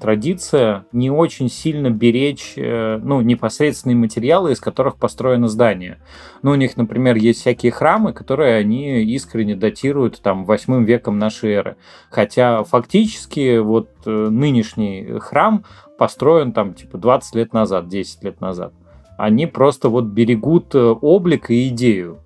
традиция 0.00 0.84
не 0.90 1.12
очень 1.12 1.48
сильно 1.48 1.90
беречь 1.90 2.54
э, 2.56 2.98
ну, 3.00 3.20
непосредственные 3.20 3.96
материалы, 3.96 4.52
из 4.52 4.58
которых 4.58 4.96
построено 4.96 5.46
здание. 5.46 5.98
Ну, 6.42 6.50
у 6.50 6.54
них, 6.56 6.76
например, 6.76 7.16
есть 7.16 7.40
всякие 7.40 7.70
храмы, 7.70 8.12
которые 8.12 8.56
они 8.56 9.04
искренне 9.04 9.54
датируют 9.54 10.20
там 10.20 10.44
8 10.44 10.84
веком 10.84 11.18
нашей 11.18 11.52
эры. 11.52 11.76
Хотя 12.10 12.64
фактически 12.64 13.58
вот 13.58 13.90
э, 14.06 14.10
нынешний 14.10 15.20
храм 15.20 15.64
построен 15.98 16.52
там 16.52 16.74
типа 16.74 16.98
20 16.98 17.34
лет 17.36 17.52
назад, 17.52 17.88
10 17.88 18.24
лет 18.24 18.40
назад 18.40 18.72
они 19.16 19.46
просто 19.46 19.88
вот 19.88 20.04
берегут 20.04 20.74
э, 20.74 20.78
облик 20.78 21.50
и 21.50 21.68
идею. 21.68 22.20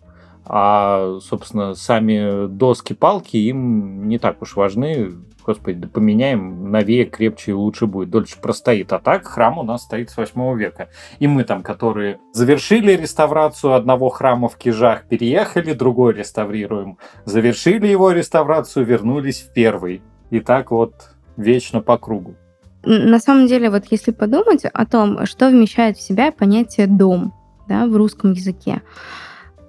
А, 0.44 1.18
собственно, 1.20 1.74
сами 1.74 2.48
доски-палки 2.48 3.36
им 3.36 4.08
не 4.08 4.18
так 4.18 4.42
уж 4.42 4.56
важны. 4.56 5.12
Господи, 5.46 5.78
да 5.78 5.88
поменяем, 5.88 6.70
новее, 6.70 7.04
крепче 7.04 7.52
и 7.52 7.54
лучше 7.54 7.86
будет, 7.86 8.10
дольше 8.10 8.36
простоит. 8.40 8.92
А 8.92 8.98
так 8.98 9.26
храм 9.26 9.58
у 9.58 9.62
нас 9.62 9.84
стоит 9.84 10.10
с 10.10 10.16
8 10.16 10.58
века. 10.58 10.88
И 11.18 11.26
мы 11.26 11.44
там, 11.44 11.62
которые 11.62 12.18
завершили 12.32 12.92
реставрацию 12.92 13.74
одного 13.74 14.08
храма 14.08 14.48
в 14.48 14.56
Кижах, 14.56 15.04
переехали, 15.04 15.72
другой 15.72 16.14
реставрируем. 16.14 16.98
Завершили 17.24 17.86
его 17.86 18.10
реставрацию, 18.10 18.84
вернулись 18.84 19.40
в 19.40 19.52
первый. 19.52 20.02
И 20.30 20.40
так 20.40 20.72
вот 20.72 20.94
вечно 21.36 21.80
по 21.80 21.96
кругу. 21.96 22.34
На 22.82 23.18
самом 23.18 23.46
деле, 23.46 23.70
вот 23.70 23.84
если 23.90 24.10
подумать 24.10 24.64
о 24.64 24.86
том, 24.86 25.26
что 25.26 25.50
вмещает 25.50 25.98
в 25.98 26.02
себя 26.02 26.32
понятие 26.32 26.86
«дом» 26.86 27.34
да, 27.68 27.86
в 27.86 27.94
русском 27.96 28.32
языке, 28.32 28.82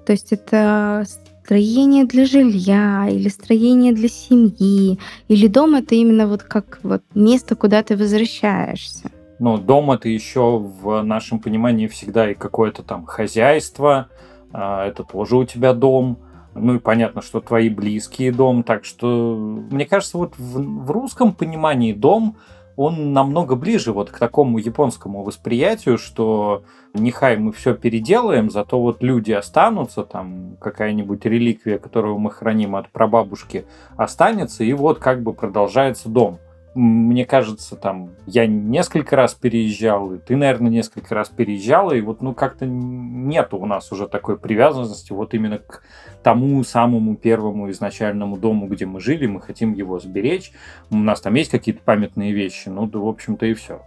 то 0.06 0.13
есть 0.13 0.32
это 0.32 1.06
строение 1.43 2.06
для 2.06 2.26
жилья 2.26 3.08
или 3.10 3.28
строение 3.28 3.93
для 3.93 4.08
семьи, 4.08 4.97
или 5.28 5.47
дом 5.47 5.76
это 5.76 5.95
именно 5.95 6.28
вот 6.28 6.43
как 6.43 6.80
вот 6.84 7.04
место, 7.13 7.56
куда 7.56 7.84
ты 7.84 7.97
возвращаешься. 7.97 9.12
Ну, 9.39 9.58
дом 9.58 9.91
это 9.91 10.08
еще 10.08 10.60
в 10.60 11.02
нашем 11.02 11.39
понимании 11.39 11.88
всегда 11.88 12.32
и 12.32 12.36
какое-то 12.36 12.84
там 12.84 13.06
хозяйство, 13.06 14.08
а, 14.54 14.86
это 14.86 15.04
тоже 15.04 15.36
у 15.36 15.45
тебя 15.45 15.74
дом, 15.74 16.19
ну 16.54 16.76
и 16.76 16.80
понятно, 16.80 17.21
что 17.21 17.41
твои 17.41 17.69
близкие 17.69 18.32
дом, 18.32 18.63
так 18.63 18.86
что 18.86 19.36
мне 19.71 19.86
кажется, 19.86 20.17
вот 20.17 20.34
в, 20.38 20.86
в 20.86 20.91
русском 20.91 21.34
понимании 21.34 21.93
дом 21.93 22.38
он 22.82 23.13
намного 23.13 23.56
ближе 23.56 23.94
вот 23.94 24.10
к 24.10 24.17
такому 24.17 24.58
японскому 24.58 25.24
восприятию, 25.24 25.98
что 25.98 26.63
нехай 26.94 27.38
мы 27.38 27.52
все 27.52 27.74
переделаем, 27.74 28.50
зато 28.50 28.80
вот 28.80 29.02
люди 29.02 29.32
останутся, 29.32 30.04
там 30.04 30.58
какая-нибудь 30.60 31.26
реликвия, 31.26 31.78
которую 31.78 32.17
мы 32.17 32.32
храним 32.32 32.76
от 32.76 32.89
прабабушки, 32.89 33.65
останется, 33.98 34.63
и 34.63 34.74
вот 34.74 35.00
как 35.00 35.24
бы 35.24 35.34
продолжается 35.34 36.10
дом 36.10 36.39
мне 36.73 37.25
кажется, 37.25 37.75
там, 37.75 38.12
я 38.25 38.47
несколько 38.47 39.15
раз 39.15 39.34
переезжал, 39.34 40.13
и 40.13 40.17
ты, 40.17 40.38
наверное, 40.38 40.71
несколько 40.71 41.13
раз 41.13 41.29
переезжала, 41.29 41.91
и 41.91 42.01
вот, 42.01 42.21
ну, 42.21 42.34
как-то 42.34 42.65
нету 42.65 43.57
у 43.57 43.65
нас 43.65 43.91
уже 43.91 44.07
такой 44.07 44.38
привязанности 44.38 45.12
вот 45.12 45.34
именно 45.34 45.57
к 45.57 45.84
тому 46.23 46.63
самому 46.63 47.15
первому 47.15 47.69
изначальному 47.71 48.38
дому, 48.38 48.67
где 48.67 48.86
мы 48.86 49.01
жили, 49.01 49.27
мы 49.27 49.41
хотим 49.41 49.73
его 49.73 49.99
сберечь, 49.99 50.53
у 50.89 50.97
нас 50.97 51.19
там 51.19 51.34
есть 51.34 51.51
какие-то 51.51 51.81
памятные 51.84 52.31
вещи, 52.31 52.69
ну, 52.69 52.88
да, 52.88 52.99
в 52.99 53.07
общем-то, 53.07 53.45
и 53.45 53.53
все. 53.53 53.81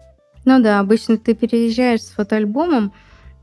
Ну 0.44 0.62
да, 0.62 0.81
обычно 0.81 1.16
ты 1.16 1.35
переезжаешь 1.35 2.03
с 2.03 2.11
фотоальбомом, 2.11 2.92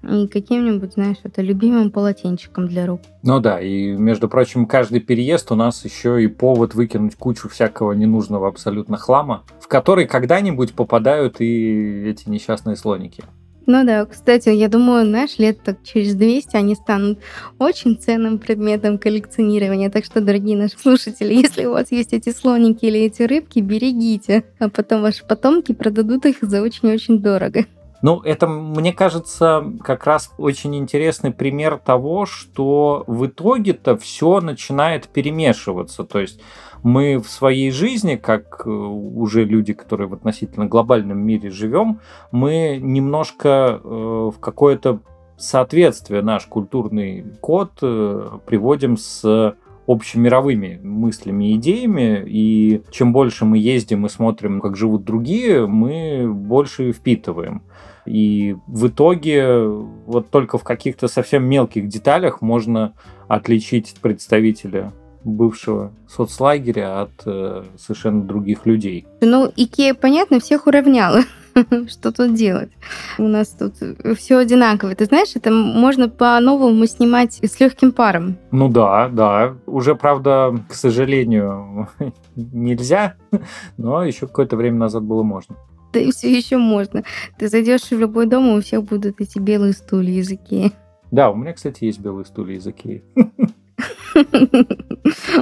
и 0.04 0.28
каким-нибудь, 0.28 0.94
знаешь, 0.94 1.18
это 1.24 1.42
любимым 1.42 1.92
полотенчиком 1.92 2.68
для 2.68 2.88
рук. 2.88 3.02
Ну 3.24 3.40
да, 3.40 3.62
и, 3.62 3.92
между 3.92 4.28
прочим, 4.28 4.66
каждый 4.66 5.00
переезд 5.00 5.52
у 5.52 5.56
нас 5.56 5.86
еще 5.86 6.24
и 6.24 6.28
повод 6.28 6.74
выкинуть 6.74 7.16
кучу 7.16 7.50
всякого 7.50 7.94
ненужного 7.94 8.48
абсолютно 8.48 8.98
хлама, 8.98 9.44
в 9.60 9.68
который 9.68 10.06
когда-нибудь 10.06 10.74
попадают 10.74 11.40
и 11.40 12.06
эти 12.08 12.30
несчастные 12.30 12.76
слоники. 12.76 13.24
Ну 13.68 13.86
да, 13.86 14.06
кстати, 14.06 14.50
я 14.50 14.68
думаю, 14.68 15.06
знаешь, 15.06 15.38
лет 15.38 15.62
так 15.64 15.78
через 15.84 16.16
200 16.16 16.56
они 16.56 16.76
станут 16.76 17.20
очень 17.60 17.98
ценным 17.98 18.40
предметом 18.40 18.98
коллекционирования. 18.98 19.90
Так 19.92 20.04
что, 20.04 20.20
дорогие 20.20 20.58
наши 20.58 20.78
слушатели, 20.80 21.34
если 21.34 21.66
у 21.66 21.72
вас 21.72 21.92
есть 21.92 22.12
эти 22.12 22.32
слоники 22.34 22.86
или 22.86 23.02
эти 23.02 23.22
рыбки, 23.24 23.60
берегите, 23.60 24.46
а 24.60 24.70
потом 24.70 25.02
ваши 25.04 25.26
потомки 25.26 25.74
продадут 25.74 26.26
их 26.26 26.38
за 26.42 26.62
очень-очень 26.62 27.22
дорого. 27.22 27.66
Ну, 28.02 28.20
это, 28.22 28.48
мне 28.48 28.94
кажется, 28.94 29.64
как 29.84 30.06
раз 30.06 30.32
очень 30.38 30.76
интересный 30.76 31.32
пример 31.32 31.78
того, 31.78 32.26
что 32.26 33.04
в 33.06 33.28
итоге-то 33.28 33.96
все 33.98 34.42
начинает 34.42 35.08
перемешиваться. 35.08 36.04
То 36.04 36.20
есть 36.20 36.42
мы 36.82 37.20
в 37.20 37.30
своей 37.30 37.70
жизни, 37.72 38.16
как 38.16 38.64
э, 38.66 38.70
уже 38.70 39.44
люди, 39.44 39.74
которые 39.74 40.08
в 40.08 40.14
относительно 40.14 40.66
глобальном 40.66 41.20
мире 41.20 41.52
живем, 41.52 42.00
мы 42.32 42.80
немножко 42.82 43.80
э, 43.84 43.88
в 44.34 44.40
какое-то 44.40 45.02
соответствие 45.38 46.24
наш 46.24 46.46
культурный 46.46 47.24
код 47.40 47.72
э, 47.84 48.30
приводим 48.48 48.98
с 48.98 49.56
общемировыми 49.88 50.80
мыслями 50.84 51.52
и 51.52 51.56
идеями, 51.56 52.24
и 52.26 52.82
чем 52.92 53.14
больше 53.14 53.46
мы 53.46 53.58
ездим 53.58 54.06
и 54.06 54.10
смотрим, 54.10 54.62
как 54.62 54.78
живут 54.78 55.04
другие, 55.04 55.68
мы 55.68 56.32
больше 56.32 56.94
впитываем. 56.94 57.64
И 58.06 58.56
в 58.68 58.88
итоге 58.88 59.66
вот 59.66 60.30
только 60.30 60.58
в 60.58 60.64
каких-то 60.64 61.08
совсем 61.08 61.44
мелких 61.44 61.88
деталях 61.88 62.42
можно 62.42 62.94
отличить 63.28 63.96
представителя 64.02 64.92
бывшего 65.24 65.92
соцлагеря 66.08 67.02
от 67.02 67.12
э, 67.26 67.64
совершенно 67.78 68.24
других 68.24 68.66
людей. 68.66 69.06
Ну, 69.22 69.52
Икея, 69.56 69.94
понятно, 69.94 70.40
всех 70.40 70.68
уравняла. 70.68 71.22
Что 71.88 72.12
тут 72.12 72.34
делать? 72.34 72.72
У 73.18 73.24
нас 73.24 73.50
тут 73.50 73.74
все 74.18 74.38
одинаково. 74.38 74.96
Ты 74.96 75.06
знаешь, 75.06 75.32
это 75.36 75.52
можно 75.52 76.10
по-новому 76.10 76.86
снимать 76.86 77.40
с 77.44 77.60
легким 77.60 77.92
паром. 77.92 78.38
Ну 78.52 78.70
да, 78.70 79.10
да. 79.10 79.56
Уже, 79.66 79.96
правда, 79.96 80.56
к 80.70 80.74
сожалению, 80.74 81.90
нельзя, 82.36 83.16
но 83.78 84.04
еще 84.04 84.28
какое-то 84.28 84.56
время 84.56 84.78
назад 84.78 85.04
было 85.04 85.24
можно. 85.24 85.56
Да 85.94 86.00
и 86.00 86.12
все 86.12 86.32
еще 86.36 86.58
можно. 86.58 87.04
Ты 87.38 87.48
зайдешь 87.48 87.92
в 87.92 88.00
любой 88.00 88.28
дом, 88.28 88.50
и 88.50 88.58
у 88.58 88.62
всех 88.62 88.84
будут 88.84 89.20
эти 89.20 89.40
белые 89.40 89.74
стулья 89.74 90.14
языки. 90.14 90.72
Да, 91.12 91.30
у 91.30 91.36
меня, 91.36 91.54
кстати, 91.54 91.84
есть 91.84 92.00
белые 92.00 92.26
стулья 92.26 92.56
языки. 92.56 93.04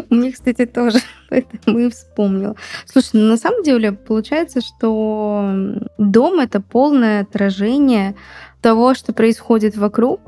У 0.09 0.15
меня, 0.15 0.31
кстати, 0.31 0.65
тоже, 0.65 0.99
поэтому 1.29 1.79
и 1.79 1.89
вспомнила. 1.89 2.55
Слушай, 2.85 3.11
ну 3.15 3.29
на 3.29 3.37
самом 3.37 3.63
деле 3.63 3.91
получается, 3.91 4.61
что 4.61 5.53
дом— 5.97 6.39
это 6.41 6.61
полное 6.61 7.21
отражение 7.21 8.15
того, 8.61 8.93
что 8.93 9.13
происходит 9.13 9.75
вокруг, 9.75 10.21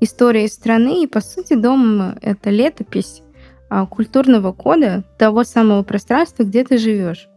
история 0.00 0.48
страны, 0.48 1.04
и, 1.04 1.06
по 1.06 1.20
сути, 1.20 1.54
дом— 1.54 2.16
это 2.22 2.50
летопись 2.50 3.22
а, 3.70 3.86
культурного 3.86 4.52
кода 4.52 5.04
того 5.18 5.44
самого 5.44 5.82
пространства, 5.82 6.42
где 6.42 6.64
ты 6.64 6.78
живешь. 6.78 7.28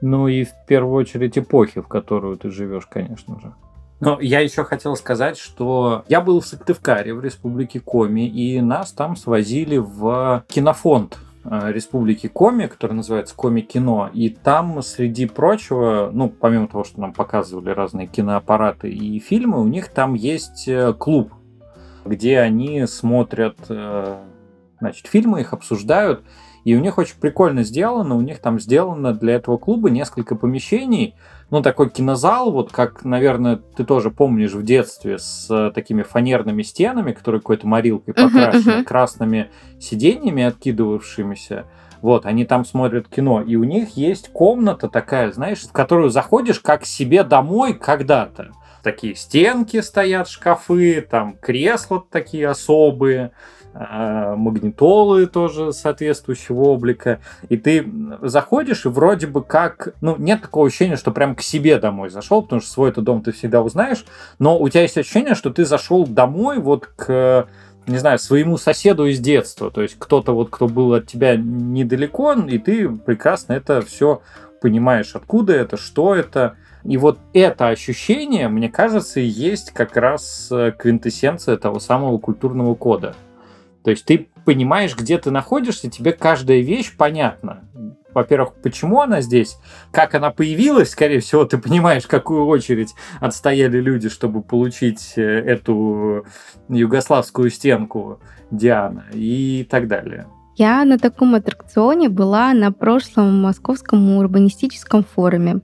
Ну 0.00 0.28
и 0.28 0.44
в 0.44 0.52
первую 0.66 0.94
очередь 0.94 1.38
эпохи, 1.38 1.80
в 1.80 1.88
которую 1.88 2.36
ты 2.36 2.50
живешь, 2.50 2.86
конечно 2.86 3.38
же. 3.40 3.54
Но 4.00 4.18
я 4.20 4.40
еще 4.40 4.64
хотел 4.64 4.96
сказать, 4.96 5.36
что 5.36 6.04
я 6.08 6.22
был 6.22 6.40
в 6.40 6.46
Сыктывкаре, 6.46 7.12
в 7.12 7.22
республике 7.22 7.80
Коми, 7.80 8.26
и 8.26 8.60
нас 8.62 8.92
там 8.92 9.14
свозили 9.14 9.76
в 9.76 10.42
кинофонд 10.48 11.18
э, 11.44 11.70
Республики 11.70 12.26
Коми, 12.26 12.66
который 12.66 12.94
называется 12.94 13.34
Коми 13.36 13.60
Кино. 13.60 14.08
И 14.14 14.30
там, 14.30 14.80
среди 14.82 15.26
прочего, 15.26 16.08
ну, 16.12 16.30
помимо 16.30 16.66
того, 16.66 16.84
что 16.84 16.98
нам 16.98 17.12
показывали 17.12 17.70
разные 17.70 18.06
киноаппараты 18.06 18.90
и 18.90 19.18
фильмы, 19.18 19.60
у 19.60 19.66
них 19.66 19.88
там 19.88 20.14
есть 20.14 20.66
э, 20.66 20.94
клуб, 20.94 21.34
где 22.06 22.38
они 22.38 22.86
смотрят 22.86 23.58
э, 23.68 24.16
значит, 24.80 25.08
фильмы, 25.08 25.42
их 25.42 25.52
обсуждают. 25.52 26.24
И 26.64 26.76
у 26.76 26.80
них 26.80 26.98
очень 26.98 27.18
прикольно 27.18 27.62
сделано, 27.62 28.16
у 28.16 28.20
них 28.20 28.40
там 28.40 28.60
сделано 28.60 29.14
для 29.14 29.34
этого 29.34 29.56
клуба 29.56 29.90
несколько 29.90 30.34
помещений, 30.34 31.14
ну, 31.50 31.62
такой 31.62 31.90
кинозал, 31.90 32.52
вот 32.52 32.70
как, 32.70 33.04
наверное, 33.04 33.56
ты 33.56 33.84
тоже 33.84 34.10
помнишь 34.10 34.52
в 34.52 34.62
детстве, 34.62 35.18
с 35.18 35.48
э, 35.50 35.72
такими 35.74 36.02
фанерными 36.02 36.62
стенами, 36.62 37.12
которые 37.12 37.40
какой-то 37.40 37.66
морилкой 37.66 38.14
покрашены, 38.14 38.70
uh-huh, 38.70 38.80
uh-huh. 38.80 38.84
красными 38.84 39.50
сиденьями 39.80 40.44
откидывавшимися. 40.44 41.64
Вот, 42.02 42.24
они 42.24 42.44
там 42.44 42.64
смотрят 42.64 43.08
кино, 43.08 43.42
и 43.42 43.56
у 43.56 43.64
них 43.64 43.96
есть 43.96 44.30
комната 44.32 44.88
такая, 44.88 45.32
знаешь, 45.32 45.62
в 45.62 45.72
которую 45.72 46.10
заходишь 46.10 46.60
как 46.60 46.86
себе 46.86 47.24
домой 47.24 47.74
когда-то. 47.74 48.52
Такие 48.82 49.14
стенки 49.14 49.80
стоят, 49.80 50.28
шкафы, 50.28 51.02
там 51.02 51.36
кресла 51.36 52.02
такие 52.10 52.48
особые, 52.48 53.32
магнитолы 53.72 55.26
тоже 55.26 55.72
соответствующего 55.72 56.62
облика, 56.62 57.20
и 57.48 57.56
ты 57.56 57.86
заходишь, 58.20 58.84
и 58.84 58.88
вроде 58.88 59.26
бы 59.26 59.42
как, 59.42 59.94
ну, 60.00 60.16
нет 60.18 60.42
такого 60.42 60.66
ощущения, 60.66 60.96
что 60.96 61.12
прям 61.12 61.36
к 61.36 61.42
себе 61.42 61.78
домой 61.78 62.10
зашел, 62.10 62.42
потому 62.42 62.60
что 62.60 62.70
свой-то 62.70 63.00
дом 63.00 63.22
ты 63.22 63.32
всегда 63.32 63.62
узнаешь, 63.62 64.04
но 64.38 64.58
у 64.58 64.68
тебя 64.68 64.82
есть 64.82 64.98
ощущение, 64.98 65.34
что 65.34 65.50
ты 65.50 65.64
зашел 65.64 66.06
домой 66.06 66.58
вот 66.58 66.86
к 66.86 67.46
не 67.86 67.98
знаю, 67.98 68.18
своему 68.18 68.56
соседу 68.56 69.06
из 69.06 69.20
детства, 69.20 69.70
то 69.70 69.82
есть 69.82 69.96
кто-то 69.98 70.32
вот, 70.32 70.50
кто 70.50 70.68
был 70.68 70.94
от 70.94 71.06
тебя 71.06 71.36
недалеко, 71.36 72.34
и 72.34 72.58
ты 72.58 72.88
прекрасно 72.88 73.54
это 73.54 73.80
все 73.82 74.22
понимаешь, 74.60 75.12
откуда 75.14 75.54
это, 75.54 75.76
что 75.76 76.14
это, 76.14 76.56
и 76.84 76.96
вот 76.96 77.18
это 77.32 77.68
ощущение, 77.68 78.48
мне 78.48 78.68
кажется, 78.68 79.20
есть 79.20 79.72
как 79.72 79.96
раз 79.96 80.48
э, 80.50 80.72
квинтэссенция 80.76 81.56
того 81.56 81.78
самого 81.78 82.18
культурного 82.18 82.74
кода. 82.74 83.14
То 83.84 83.90
есть 83.90 84.04
ты 84.04 84.28
понимаешь, 84.44 84.96
где 84.96 85.18
ты 85.18 85.30
находишься, 85.30 85.90
тебе 85.90 86.12
каждая 86.12 86.60
вещь 86.60 86.94
понятна. 86.96 87.64
Во-первых, 88.12 88.54
почему 88.62 89.00
она 89.00 89.20
здесь, 89.20 89.58
как 89.92 90.14
она 90.14 90.30
появилась, 90.30 90.90
скорее 90.90 91.20
всего, 91.20 91.44
ты 91.44 91.58
понимаешь, 91.58 92.06
какую 92.06 92.46
очередь 92.46 92.94
отстояли 93.20 93.80
люди, 93.80 94.08
чтобы 94.08 94.42
получить 94.42 95.12
э, 95.16 95.22
эту 95.22 96.24
югославскую 96.68 97.50
стенку 97.50 98.20
Диана 98.50 99.04
и 99.12 99.66
так 99.70 99.86
далее. 99.86 100.26
Я 100.56 100.84
на 100.84 100.98
таком 100.98 101.36
аттракционе 101.36 102.08
была 102.08 102.52
на 102.52 102.72
прошлом 102.72 103.40
московском 103.40 104.16
урбанистическом 104.16 105.04
форуме. 105.04 105.60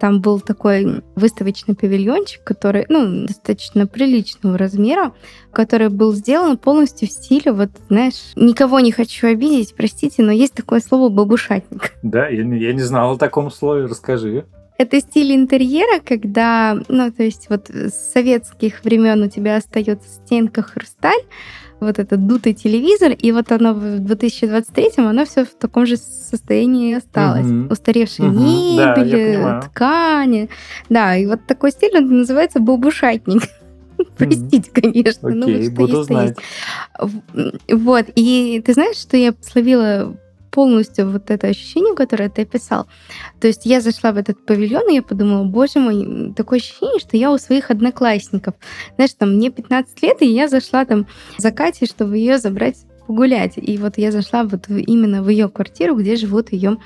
Там 0.00 0.22
был 0.22 0.40
такой 0.40 1.02
выставочный 1.14 1.74
павильончик, 1.74 2.42
который, 2.42 2.86
ну, 2.88 3.26
достаточно 3.26 3.86
приличного 3.86 4.56
размера, 4.56 5.12
который 5.52 5.90
был 5.90 6.14
сделан 6.14 6.56
полностью 6.56 7.06
в 7.06 7.12
стиле, 7.12 7.52
вот, 7.52 7.68
знаешь, 7.90 8.32
никого 8.34 8.80
не 8.80 8.92
хочу 8.92 9.28
обидеть, 9.28 9.74
простите, 9.76 10.22
но 10.22 10.32
есть 10.32 10.54
такое 10.54 10.80
слово 10.80 11.10
«бабушатник». 11.10 11.92
Да, 12.02 12.28
я 12.28 12.44
не, 12.44 12.58
я 12.58 12.72
не 12.72 12.80
знала 12.80 13.14
о 13.14 13.18
таком 13.18 13.50
слове, 13.50 13.84
расскажи. 13.84 14.46
Это 14.80 14.98
стиль 14.98 15.34
интерьера, 15.34 16.00
когда, 16.02 16.74
ну, 16.88 17.12
то 17.12 17.22
есть 17.22 17.50
вот 17.50 17.68
с 17.68 18.12
советских 18.14 18.82
времен 18.82 19.22
у 19.22 19.28
тебя 19.28 19.56
остается 19.56 20.08
стенка 20.08 20.62
хрусталь, 20.62 21.20
вот 21.80 21.98
этот 21.98 22.26
дутый 22.26 22.54
телевизор, 22.54 23.12
и 23.12 23.30
вот 23.30 23.52
оно 23.52 23.74
в 23.74 23.84
2023-м, 24.00 25.06
оно 25.06 25.26
все 25.26 25.44
в 25.44 25.50
таком 25.50 25.84
же 25.84 25.98
состоянии 25.98 26.94
осталось. 26.94 27.44
Угу. 27.44 27.74
Устаревшие 27.74 28.30
угу. 28.30 28.38
мебели, 28.38 29.36
да, 29.36 29.60
ткани. 29.60 30.48
Да, 30.88 31.14
и 31.14 31.26
вот 31.26 31.44
такой 31.46 31.72
стиль, 31.72 31.98
он 31.98 32.16
называется 32.16 32.58
бабушатник. 32.58 33.42
Простите, 34.16 34.70
конечно. 34.72 35.28
Окей, 35.28 35.68
ну, 35.68 35.74
буду 35.74 36.04
знать. 36.04 36.38
Вот, 37.68 38.06
и 38.14 38.62
ты 38.64 38.72
знаешь, 38.72 38.96
что 38.96 39.18
я 39.18 39.34
словила 39.42 40.16
полностью 40.50 41.10
вот 41.10 41.30
это 41.30 41.48
ощущение, 41.48 41.94
которое 41.94 42.28
ты 42.28 42.42
описал. 42.42 42.86
То 43.40 43.46
есть 43.46 43.66
я 43.66 43.80
зашла 43.80 44.12
в 44.12 44.16
этот 44.16 44.44
павильон, 44.44 44.90
и 44.90 44.94
я 44.94 45.02
подумала, 45.02 45.44
боже 45.44 45.78
мой, 45.78 46.32
такое 46.34 46.58
ощущение, 46.58 47.00
что 47.00 47.16
я 47.16 47.32
у 47.32 47.38
своих 47.38 47.70
одноклассников. 47.70 48.54
Знаешь, 48.96 49.14
там 49.14 49.36
мне 49.36 49.50
15 49.50 50.02
лет, 50.02 50.22
и 50.22 50.26
я 50.26 50.48
зашла 50.48 50.84
там 50.84 51.06
за 51.38 51.50
Катей, 51.52 51.86
чтобы 51.86 52.18
ее 52.18 52.38
забрать 52.38 52.76
погулять. 53.06 53.54
И 53.56 53.76
вот 53.78 53.98
я 53.98 54.12
зашла 54.12 54.44
вот 54.44 54.68
именно 54.68 55.20
в 55.22 55.28
ее 55.28 55.48
квартиру, 55.48 55.96
где 55.96 56.14
живут 56.14 56.52
ее 56.52 56.76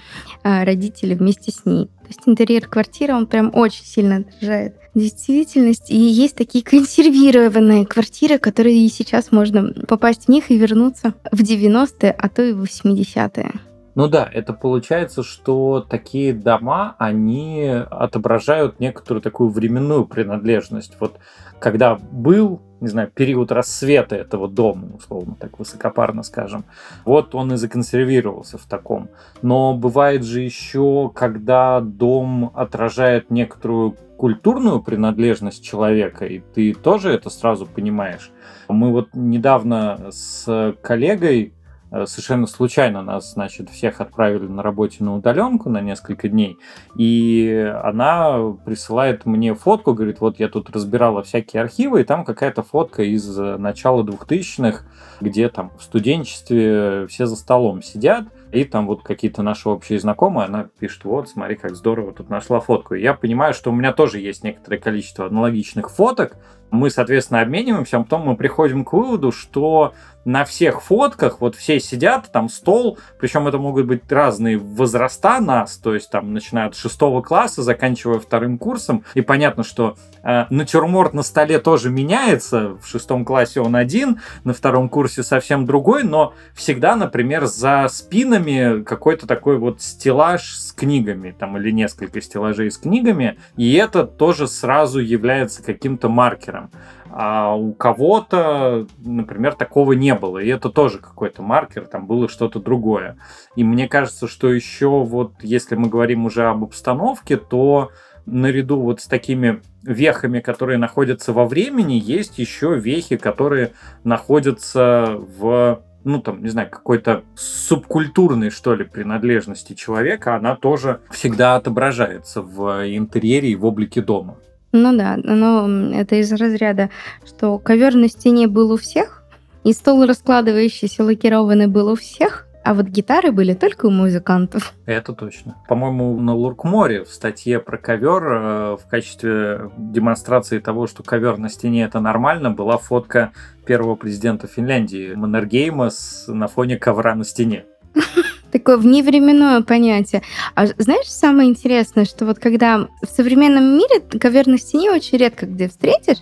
а, 0.43 0.65
родители 0.65 1.15
вместе 1.15 1.53
с 1.53 1.67
ней. 1.67 1.87
То 1.87 2.09
есть 2.09 2.21
интерьер 2.25 2.67
квартиры, 2.67 3.13
он 3.13 3.27
прям 3.27 3.51
очень 3.55 3.85
сильно 3.85 4.17
отражает 4.17 4.75
действительность. 4.95 5.91
И 5.91 5.97
есть 5.97 6.37
такие 6.37 6.65
консервированные 6.65 7.87
квартиры, 7.87 8.39
которые 8.39 8.85
и 8.85 8.89
сейчас 8.89 9.33
можно 9.33 9.73
попасть 9.87 10.25
в 10.25 10.29
них 10.29 10.51
и 10.51 10.59
вернуться 10.59 11.15
в 11.31 11.41
90-е, 11.41 12.11
а 12.11 12.29
то 12.29 12.43
и 12.43 12.53
в 12.53 12.63
80-е. 12.63 13.53
Ну 13.95 14.09
да, 14.09 14.29
это 14.33 14.53
получается, 14.53 15.23
что 15.23 15.81
такие 15.81 16.33
дома, 16.33 16.97
они 16.99 17.65
отображают 17.91 18.81
некоторую 18.81 19.23
такую 19.23 19.51
временную 19.51 20.05
принадлежность. 20.05 20.97
Вот 20.99 21.19
когда 21.61 21.95
был, 21.95 22.61
не 22.81 22.89
знаю, 22.89 23.09
период 23.15 23.53
рассвета 23.53 24.17
этого 24.17 24.49
дома, 24.49 24.89
условно 24.97 25.37
так 25.39 25.61
высокопарно 25.61 26.25
скажем, 26.25 26.65
вот 27.05 27.37
он 27.37 27.53
и 27.53 27.57
законсервировался 27.57 28.59
в 28.59 28.65
таком. 28.65 29.11
Но 29.43 29.75
бывает 29.75 30.25
же 30.25 30.41
еще, 30.41 31.13
когда 31.15 31.81
дом 31.81 32.51
отражает 32.55 33.31
некоторую 33.31 33.97
культурную 34.17 34.83
принадлежность 34.83 35.65
человека, 35.65 36.27
и 36.27 36.41
ты 36.41 36.75
тоже 36.75 37.11
это 37.11 37.31
сразу 37.31 37.67
понимаешь. 37.67 38.31
Мы 38.69 38.91
вот 38.93 39.09
недавно 39.15 40.11
с 40.11 40.75
коллегой 40.83 41.53
Э, 41.95 42.07
совершенно 42.07 42.49
случайно 42.49 43.03
нас, 43.03 43.35
значит, 43.35 43.71
всех 43.71 44.01
отправили 44.01 44.49
на 44.49 44.65
работе 44.65 45.05
на 45.05 45.15
удаленку 45.15 45.71
на 45.71 45.81
несколько 45.81 46.29
дней, 46.29 46.59
и 46.97 47.73
она 47.85 48.57
присылает 48.65 49.27
мне 49.27 49.55
фотку, 49.55 49.95
говорит, 49.95 50.21
вот 50.21 50.41
я 50.41 50.49
тут 50.49 50.71
разбирала 50.71 51.23
всякие 51.23 51.63
архивы, 51.63 52.01
и 52.01 52.05
там 52.05 52.25
какая-то 52.25 52.65
фотка 52.65 53.05
из 53.05 53.37
начала 53.37 54.03
2000-х, 54.03 54.85
где 55.21 55.49
там 55.49 55.71
в 55.79 55.85
студенчестве 55.85 57.07
все 57.07 57.27
за 57.27 57.37
столом 57.37 57.81
сидят, 57.81 58.25
и 58.55 58.65
там 58.65 58.87
вот 58.87 59.03
какие-то 59.03 59.43
наши 59.43 59.69
общие 59.69 59.99
знакомые, 59.99 60.47
она 60.47 60.69
пишет, 60.79 61.05
вот, 61.05 61.29
смотри, 61.29 61.57
как 61.57 61.75
здорово, 61.75 62.13
тут 62.13 62.31
нашла 62.31 62.61
фотку. 62.61 62.95
И 62.95 63.03
я 63.03 63.15
понимаю, 63.15 63.53
что 63.53 63.71
у 63.71 63.75
меня 63.75 63.93
тоже 63.93 64.21
есть 64.21 64.45
некоторое 64.45 64.79
количество 64.79 65.27
аналогичных 65.27 65.91
фоток. 65.91 66.37
Мы, 66.71 66.91
соответственно, 66.91 67.41
обмениваемся, 67.41 67.99
а 67.99 68.03
потом 68.03 68.23
мы 68.23 68.37
приходим 68.37 68.85
к 68.85 68.93
выводу, 68.93 69.33
что 69.33 69.95
на 70.25 70.45
всех 70.45 70.83
фотках 70.83 71.41
вот 71.41 71.57
все 71.57 71.81
сидят, 71.81 72.31
там 72.33 72.49
стол, 72.49 72.99
причем 73.19 73.47
это 73.47 73.59
могут 73.59 73.87
быть 73.87 74.11
разные 74.11 74.59
возраста 74.59 75.41
нас, 75.41 75.77
то 75.77 75.95
есть 75.95 76.11
там 76.11 76.33
начиная 76.33 76.67
от 76.67 76.77
шестого 76.77 77.23
класса, 77.23 77.63
заканчивая 77.63 78.19
вторым 78.19 78.59
курсом, 78.59 79.05
и 79.15 79.21
понятно, 79.21 79.65
что 79.65 79.97
э, 80.23 80.47
натюрморт 80.51 81.15
на 81.15 81.23
столе 81.23 81.59
тоже 81.59 81.91
меняется, 81.91 82.77
в 82.81 82.87
шестом 82.87 83.25
классе 83.25 83.61
он 83.61 83.77
один, 83.77 84.21
на 84.45 84.55
втором 84.55 84.89
курсе 84.89 85.23
совсем 85.23 85.67
другой, 85.67 86.05
но 86.05 86.35
всегда, 86.55 86.97
например, 86.97 87.47
за 87.47 87.87
спинами 87.91 88.83
какой-то 88.83 89.27
такой 89.27 89.59
вот 89.59 89.83
стеллаж 89.83 90.55
с 90.55 90.73
книгами, 90.73 91.35
там 91.39 91.57
или 91.59 91.71
несколько 91.71 92.21
стеллажей 92.21 92.71
с 92.71 92.79
книгами, 92.79 93.39
и 93.57 93.75
это 93.75 94.05
тоже 94.05 94.49
сразу 94.49 95.01
является 95.01 95.63
каким-то 95.63 96.09
маркером 96.09 96.71
а 97.17 97.55
у 97.55 97.73
кого-то, 97.73 98.89
например, 98.99 99.55
такого 99.55 99.93
не 99.93 100.17
было. 100.17 100.39
И 100.39 100.49
это 100.49 100.69
тоже 100.69 100.99
какой-то 100.99 101.43
маркер, 101.43 101.87
там 101.87 102.09
было 102.09 102.29
что-то 102.29 102.59
другое. 102.59 103.19
И 103.55 103.63
мне 103.63 103.87
кажется, 103.87 104.27
что 104.27 104.53
еще 104.53 104.89
вот, 104.89 105.35
если 105.41 105.77
мы 105.77 105.89
говорим 105.89 106.27
уже 106.27 106.47
об 106.47 106.65
обстановке, 106.65 107.37
то 107.37 107.93
наряду 108.27 108.81
вот 108.81 109.01
с 109.01 109.07
такими 109.07 109.63
вехами, 109.85 110.41
которые 110.41 110.77
находятся 110.77 111.33
во 111.33 111.47
времени, 111.47 112.03
есть 112.05 112.41
еще 112.41 112.77
вехи, 112.77 113.17
которые 113.17 113.75
находятся 114.03 115.17
в 115.39 115.85
ну, 116.03 116.21
там, 116.21 116.43
не 116.43 116.51
знаю, 116.51 116.69
какой-то 116.69 117.23
субкультурной, 117.37 118.51
что 118.51 118.75
ли, 118.75 118.85
принадлежности 118.85 119.73
человека, 119.73 120.35
она 120.35 120.55
тоже 120.55 121.01
всегда 121.11 121.55
отображается 121.55 122.43
в 122.43 122.87
интерьере 122.89 123.51
и 123.51 123.57
в 123.57 123.65
облике 123.65 124.03
дома. 124.03 124.37
Ну 124.77 124.97
да, 124.97 125.17
но 125.23 125.69
это 125.95 126.17
из 126.17 126.33
разряда, 126.33 126.91
что 127.25 127.59
ковер 127.59 127.95
на 127.95 128.09
стене 128.09 128.49
был 128.49 128.73
у 128.73 128.77
всех, 128.77 129.23
и 129.63 129.73
стол 129.73 130.05
раскладывающийся 130.05 131.05
лакированный 131.05 131.69
был 131.69 131.93
у 131.93 131.95
всех, 131.95 132.49
а 132.65 132.75
вот 132.75 132.87
гитары 132.87 133.31
были 133.31 133.55
только 133.55 133.87
у 133.87 133.91
музыкантов. 133.91 134.75
Это 134.85 135.13
точно. 135.13 135.55
По-моему, 135.69 136.19
на 136.19 136.35
Луркморе 136.35 137.05
в 137.05 137.11
статье 137.11 137.61
про 137.61 137.79
ковер 137.79 138.25
э, 138.25 138.77
в 138.77 138.89
качестве 138.91 139.71
демонстрации 139.79 140.59
того, 140.59 140.89
что 140.89 141.05
ковер 141.05 141.39
на 141.39 141.51
стене 141.51 141.85
это 141.85 142.01
нормально, 142.01 142.51
была 142.51 142.77
фотка 142.77 143.31
первого 143.67 143.95
президента 143.95 144.49
Финляндии 144.49 145.15
Маннергейма 145.15 145.91
с, 145.91 146.25
на 146.27 146.49
фоне 146.49 146.79
ковра 146.79 147.15
на 147.15 147.23
стене. 147.23 147.65
такое 148.55 148.77
вневременное 148.77 149.63
понятие. 149.63 150.23
А 150.55 150.67
знаешь, 150.79 151.09
самое 151.09 151.51
интересное, 151.51 152.05
что 152.05 152.25
вот 152.25 152.39
когда 152.39 152.87
в 153.03 153.07
современном 153.07 153.77
мире 153.77 154.01
ковер 154.21 154.47
на 154.47 154.59
стене 154.59 154.93
очень 154.93 155.19
редко 155.19 155.47
где 155.47 155.69
встретишь, 155.69 156.19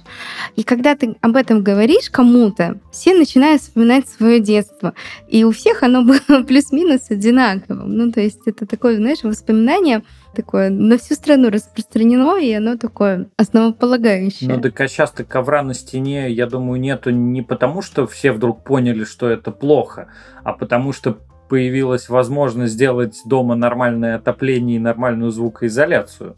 и 0.57 0.62
когда 0.62 0.97
ты 0.97 1.14
об 1.21 1.37
этом 1.37 1.62
говоришь 1.62 2.09
кому-то, 2.09 2.81
все 2.90 3.14
начинают 3.14 3.61
вспоминать 3.61 4.09
свое 4.09 4.40
детство. 4.40 4.95
И 5.29 5.45
у 5.45 5.51
всех 5.51 5.83
оно 5.83 6.05
было 6.05 6.42
плюс-минус 6.49 7.11
одинаковым. 7.11 7.95
Ну, 7.95 8.11
то 8.11 8.23
есть 8.23 8.40
это 8.47 8.64
такое, 8.66 8.97
знаешь, 8.97 9.23
воспоминание 9.23 10.03
такое 10.35 10.71
на 10.71 10.97
всю 10.97 11.14
страну 11.14 11.51
распространено, 11.51 12.38
и 12.38 12.51
оно 12.55 12.79
такое 12.79 13.29
основополагающее. 13.37 14.49
Ну, 14.49 14.59
так 14.59 14.81
а 14.81 14.88
часто 14.88 15.25
ковра 15.25 15.62
на 15.62 15.75
стене, 15.75 16.31
я 16.31 16.47
думаю, 16.47 16.81
нету 16.81 17.11
не 17.11 17.42
потому, 17.42 17.83
что 17.83 18.07
все 18.07 18.33
вдруг 18.33 18.64
поняли, 18.64 19.05
что 19.05 19.29
это 19.29 19.51
плохо, 19.51 20.09
а 20.42 20.55
потому 20.55 20.95
что 20.95 21.18
появилась 21.53 22.09
возможность 22.09 22.73
сделать 22.73 23.21
дома 23.27 23.55
нормальное 23.55 24.17
отопление 24.17 24.77
и 24.77 24.79
нормальную 24.79 25.31
звукоизоляцию. 25.31 26.35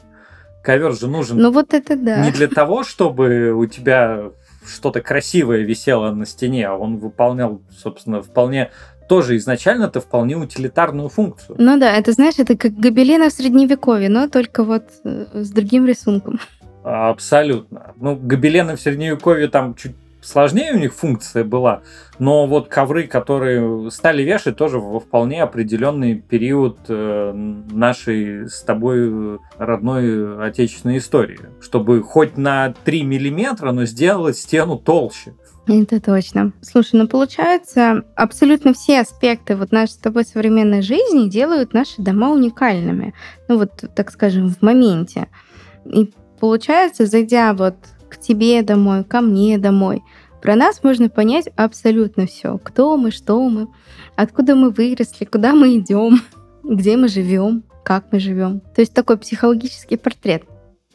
Ковер 0.61 0.93
же 0.93 1.07
нужен 1.07 1.39
ну, 1.39 1.53
вот 1.53 1.73
это 1.73 1.95
да. 1.95 2.19
не 2.25 2.33
для 2.33 2.49
того, 2.49 2.83
чтобы 2.83 3.53
у 3.53 3.65
тебя 3.67 4.33
что-то 4.67 5.01
красивое 5.01 5.61
висело 5.61 6.11
на 6.11 6.27
стене, 6.27 6.67
а 6.67 6.75
он 6.75 6.97
выполнял, 6.97 7.63
собственно, 7.71 8.23
вполне 8.23 8.73
тоже 9.09 9.37
изначально 9.37 9.85
это 9.85 10.01
вполне 10.01 10.37
утилитарную 10.37 11.09
функцию. 11.09 11.55
Ну 11.61 11.79
да, 11.79 11.93
это 11.93 12.11
знаешь, 12.11 12.35
это 12.39 12.57
как 12.57 12.73
гобелены 12.73 13.31
в 13.31 13.33
средневековье, 13.33 14.09
но 14.09 14.29
только 14.29 14.65
вот 14.65 14.83
э, 15.05 15.27
с 15.33 15.51
другим 15.51 15.87
рисунком. 15.87 16.41
Абсолютно. 16.83 17.95
Ну, 18.01 18.17
гобелены 18.17 18.75
в 18.75 18.81
средневековье 18.81 19.47
там 19.47 19.77
чуть 19.77 19.95
сложнее 20.25 20.73
у 20.73 20.79
них 20.79 20.95
функция 20.95 21.45
была, 21.45 21.83
но 22.19 22.47
вот 22.47 22.69
ковры, 22.69 23.07
которые 23.07 23.91
стали 23.91 24.23
вешать 24.23 24.57
тоже 24.57 24.79
во 24.79 25.01
вполне 25.01 25.43
определенный 25.43 26.15
период 26.17 26.79
э, 26.89 27.33
нашей 27.33 28.49
с 28.49 28.63
тобой 28.63 29.39
родной 29.59 30.47
отечественной 30.47 30.99
истории, 30.99 31.41
чтобы 31.61 32.03
хоть 32.03 32.37
на 32.37 32.75
3 32.85 33.03
миллиметра, 33.03 33.73
но 33.73 33.85
сделать 33.85 34.37
стену 34.37 34.79
толще. 34.79 35.35
Это 35.67 35.99
точно. 35.99 36.53
Слушай, 36.61 36.97
ну 36.97 37.09
получается, 37.09 38.05
абсолютно 38.17 38.75
все 38.75 39.01
аспекты 39.01 39.57
вот 39.57 39.73
нашей 39.73 39.93
с 39.93 39.97
тобой 39.97 40.25
современной 40.25 40.83
жизни 40.83 41.29
делают 41.29 41.73
наши 41.73 42.03
дома 42.03 42.31
уникальными. 42.31 43.15
Ну 43.49 43.59
вот, 43.59 43.85
так 43.95 44.11
скажем, 44.11 44.51
в 44.51 44.61
моменте. 44.61 45.29
И 45.87 46.13
получается, 46.39 47.07
зайдя 47.07 47.55
вот 47.55 47.77
к 48.11 48.21
тебе 48.21 48.63
домой, 48.63 49.05
ко 49.05 49.23
мне 49.23 49.57
домой. 49.57 50.03
Про 50.45 50.57
нас 50.57 50.83
можно 50.83 51.09
понять 51.09 51.49
абсолютно 51.57 52.27
все. 52.27 52.59
Кто 52.59 52.99
мы, 52.99 53.13
что 53.13 53.49
мы, 53.49 53.69
откуда 54.15 54.55
мы 54.55 54.69
выросли, 54.69 55.25
куда 55.25 55.55
мы 55.55 55.79
идем, 55.79 56.21
где 56.63 56.99
мы 56.99 57.09
живем, 57.09 57.65
как 57.83 58.13
мы 58.13 58.21
живем. 58.21 58.61
То 58.61 58.83
есть 58.83 58.93
такой 58.93 59.17
психологический 59.17 59.97
портрет. 59.97 60.43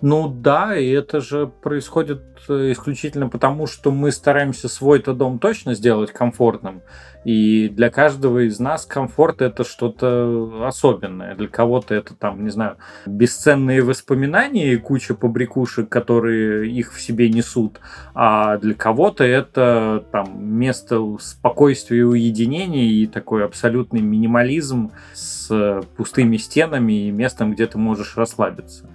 Ну 0.01 0.29
да, 0.29 0.77
и 0.77 0.89
это 0.91 1.19
же 1.19 1.47
происходит 1.47 2.21
э, 2.47 2.71
исключительно 2.71 3.27
потому, 3.27 3.67
что 3.67 3.91
мы 3.91 4.13
стараемся 4.13 4.69
свой-то 4.69 5.13
дом 5.13 5.39
точно 5.39 5.73
сделать 5.73 6.13
комфортным. 6.13 6.81
И 7.25 7.67
для 7.67 7.89
каждого 7.89 8.47
из 8.47 8.59
нас 8.59 8.85
комфорт 8.85 9.41
это 9.41 9.65
что-то 9.65 10.65
особенное. 10.65 11.35
Для 11.35 11.49
кого-то 11.49 11.93
это 11.95 12.15
там, 12.15 12.45
не 12.45 12.49
знаю, 12.49 12.77
бесценные 13.05 13.81
воспоминания 13.81 14.71
и 14.71 14.77
куча 14.77 15.15
побрякушек, 15.15 15.89
которые 15.89 16.71
их 16.71 16.93
в 16.93 17.01
себе 17.01 17.29
несут. 17.29 17.81
А 18.13 18.57
для 18.57 18.75
кого-то 18.75 19.25
это 19.25 20.05
там 20.13 20.41
место 20.41 21.17
спокойствия 21.19 21.99
и 21.99 22.03
уединения 22.03 22.85
и 22.85 23.05
такой 23.05 23.43
абсолютный 23.43 23.99
минимализм 23.99 24.91
с 25.13 25.81
пустыми 25.97 26.37
стенами 26.37 27.07
и 27.07 27.11
местом, 27.11 27.51
где 27.51 27.67
ты 27.67 27.77
можешь 27.77 28.15
расслабиться 28.15 28.85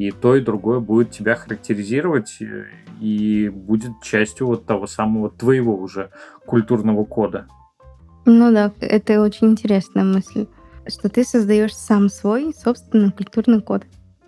и 0.00 0.12
то, 0.12 0.34
и 0.34 0.40
другое 0.40 0.80
будет 0.80 1.10
тебя 1.10 1.34
характеризировать 1.34 2.38
э, 2.40 2.64
и 3.02 3.50
будет 3.50 4.00
частью 4.02 4.46
вот 4.46 4.64
того 4.64 4.86
самого 4.86 5.28
твоего 5.28 5.76
уже 5.76 6.08
культурного 6.46 7.04
кода. 7.04 7.46
Ну 8.24 8.50
да, 8.50 8.72
это 8.80 9.20
очень 9.20 9.48
интересная 9.48 10.04
мысль, 10.04 10.46
что 10.86 11.10
ты 11.10 11.22
создаешь 11.22 11.76
сам 11.76 12.08
свой 12.08 12.54
собственный 12.54 13.12
культурный 13.12 13.60
код. 13.60 13.82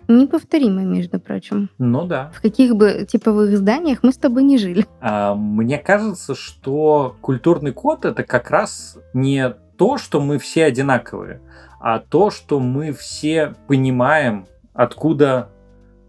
Неповторимый, 0.07 0.85
между 0.85 1.19
прочим. 1.19 1.71
Ну 1.79 2.05
да. 2.05 2.31
В 2.35 2.41
каких 2.41 2.75
бы 2.75 3.07
типовых 3.09 3.57
зданиях 3.57 4.03
мы 4.03 4.11
с 4.11 4.17
тобой 4.17 4.43
не 4.43 4.59
жили. 4.59 4.85
А, 5.01 5.33
мне 5.33 5.79
кажется, 5.79 6.35
что 6.35 7.15
культурный 7.19 7.71
код 7.71 8.05
это 8.05 8.21
как 8.23 8.51
раз 8.51 8.99
не 9.15 9.49
то, 9.75 9.97
что 9.97 10.21
мы 10.21 10.37
все 10.37 10.65
одинаковые, 10.65 11.41
а 11.79 11.97
то, 11.97 12.29
что 12.29 12.59
мы 12.59 12.91
все 12.91 13.55
понимаем, 13.67 14.45
откуда 14.73 15.49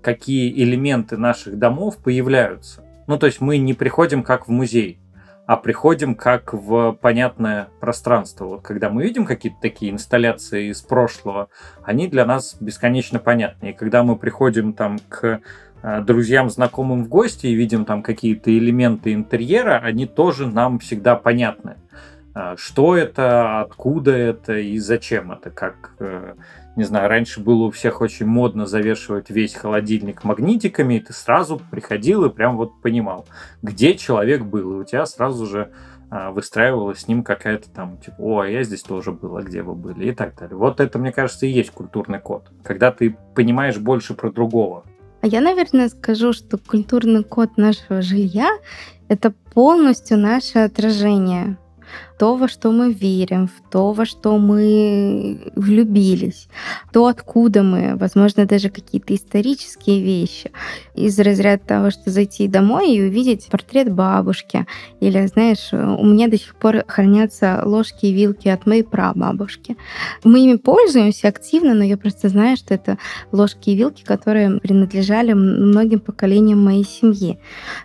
какие 0.04 0.52
элементы 0.62 1.16
наших 1.16 1.58
домов 1.58 1.96
появляются. 1.96 2.84
Ну, 3.06 3.18
то 3.18 3.26
есть 3.26 3.40
мы 3.40 3.56
не 3.56 3.72
приходим 3.72 4.22
как 4.22 4.46
в 4.46 4.50
музей, 4.50 4.98
а 5.46 5.56
приходим 5.56 6.14
как 6.14 6.52
в 6.52 6.92
понятное 6.92 7.68
пространство. 7.80 8.44
Вот 8.44 8.62
когда 8.62 8.90
мы 8.90 9.02
видим 9.02 9.24
какие-то 9.24 9.58
такие 9.60 9.92
инсталляции 9.92 10.70
из 10.70 10.82
прошлого, 10.82 11.48
они 11.82 12.06
для 12.08 12.24
нас 12.24 12.56
бесконечно 12.60 13.18
понятны. 13.18 13.70
И 13.70 13.72
когда 13.72 14.02
мы 14.02 14.16
приходим 14.16 14.74
там 14.74 14.98
к 15.08 15.40
э, 15.82 16.00
друзьям, 16.02 16.50
знакомым 16.50 17.04
в 17.04 17.08
гости 17.08 17.46
и 17.46 17.54
видим 17.54 17.84
там 17.84 18.02
какие-то 18.02 18.56
элементы 18.56 19.12
интерьера, 19.12 19.78
они 19.78 20.06
тоже 20.06 20.46
нам 20.46 20.78
всегда 20.78 21.16
понятны. 21.16 21.76
Э, 22.34 22.54
что 22.56 22.96
это, 22.96 23.60
откуда 23.60 24.12
это 24.12 24.58
и 24.58 24.78
зачем 24.78 25.32
это, 25.32 25.50
как 25.50 25.92
э, 25.98 26.34
не 26.76 26.84
знаю, 26.84 27.08
раньше 27.08 27.40
было 27.40 27.64
у 27.64 27.70
всех 27.70 28.00
очень 28.00 28.26
модно 28.26 28.66
завешивать 28.66 29.30
весь 29.30 29.54
холодильник 29.54 30.24
магнитиками, 30.24 30.94
и 30.94 31.00
ты 31.00 31.12
сразу 31.12 31.60
приходил 31.70 32.24
и 32.24 32.30
прям 32.30 32.56
вот 32.56 32.80
понимал, 32.82 33.26
где 33.62 33.94
человек 33.94 34.42
был, 34.42 34.72
и 34.72 34.80
у 34.82 34.84
тебя 34.84 35.06
сразу 35.06 35.46
же 35.46 35.70
а, 36.10 36.30
выстраивалась 36.30 37.00
с 37.00 37.08
ним 37.08 37.22
какая-то 37.22 37.70
там, 37.70 37.98
типа, 37.98 38.16
о, 38.18 38.40
а 38.40 38.48
я 38.48 38.62
здесь 38.62 38.82
тоже 38.82 39.12
был, 39.12 39.36
а 39.36 39.42
где 39.42 39.62
вы 39.62 39.74
были, 39.74 40.10
и 40.10 40.12
так 40.12 40.36
далее. 40.36 40.56
Вот 40.56 40.80
это, 40.80 40.98
мне 40.98 41.12
кажется, 41.12 41.46
и 41.46 41.50
есть 41.50 41.70
культурный 41.70 42.20
код. 42.20 42.50
Когда 42.62 42.90
ты 42.90 43.16
понимаешь 43.34 43.78
больше 43.78 44.14
про 44.14 44.30
другого. 44.30 44.84
А 45.22 45.26
я, 45.26 45.40
наверное, 45.40 45.88
скажу, 45.88 46.32
что 46.32 46.58
культурный 46.58 47.24
код 47.24 47.56
нашего 47.56 48.02
жилья— 48.02 48.50
это 49.08 49.32
полностью 49.54 50.18
наше 50.18 50.58
отражение 50.58 51.56
то, 52.18 52.36
во 52.36 52.48
что 52.48 52.70
мы 52.70 52.92
верим, 52.92 53.48
в 53.48 53.70
то, 53.70 53.92
во 53.92 54.04
что 54.04 54.38
мы 54.38 55.52
влюбились, 55.56 56.48
то, 56.92 57.06
откуда 57.06 57.62
мы, 57.62 57.96
возможно, 57.96 58.46
даже 58.46 58.68
какие-то 58.68 59.14
исторические 59.14 60.02
вещи. 60.02 60.50
Из 60.94 61.18
разряда 61.18 61.62
того, 61.64 61.90
что 61.90 62.10
зайти 62.10 62.46
домой 62.46 62.94
и 62.94 63.02
увидеть 63.02 63.46
портрет 63.50 63.92
бабушки. 63.92 64.66
Или, 65.00 65.26
знаешь, 65.26 65.72
у 65.72 66.04
меня 66.04 66.28
до 66.28 66.38
сих 66.38 66.54
пор 66.54 66.84
хранятся 66.86 67.62
ложки 67.64 68.06
и 68.06 68.12
вилки 68.12 68.48
от 68.48 68.66
моей 68.66 68.84
прабабушки. 68.84 69.76
Мы 70.22 70.44
ими 70.44 70.56
пользуемся 70.56 71.28
активно, 71.28 71.74
но 71.74 71.84
я 71.84 71.96
просто 71.96 72.28
знаю, 72.28 72.56
что 72.56 72.74
это 72.74 72.98
ложки 73.32 73.70
и 73.70 73.74
вилки, 73.74 74.04
которые 74.04 74.60
принадлежали 74.60 75.32
многим 75.32 76.00
поколениям 76.00 76.62
моей 76.64 76.84
семьи. 76.84 77.38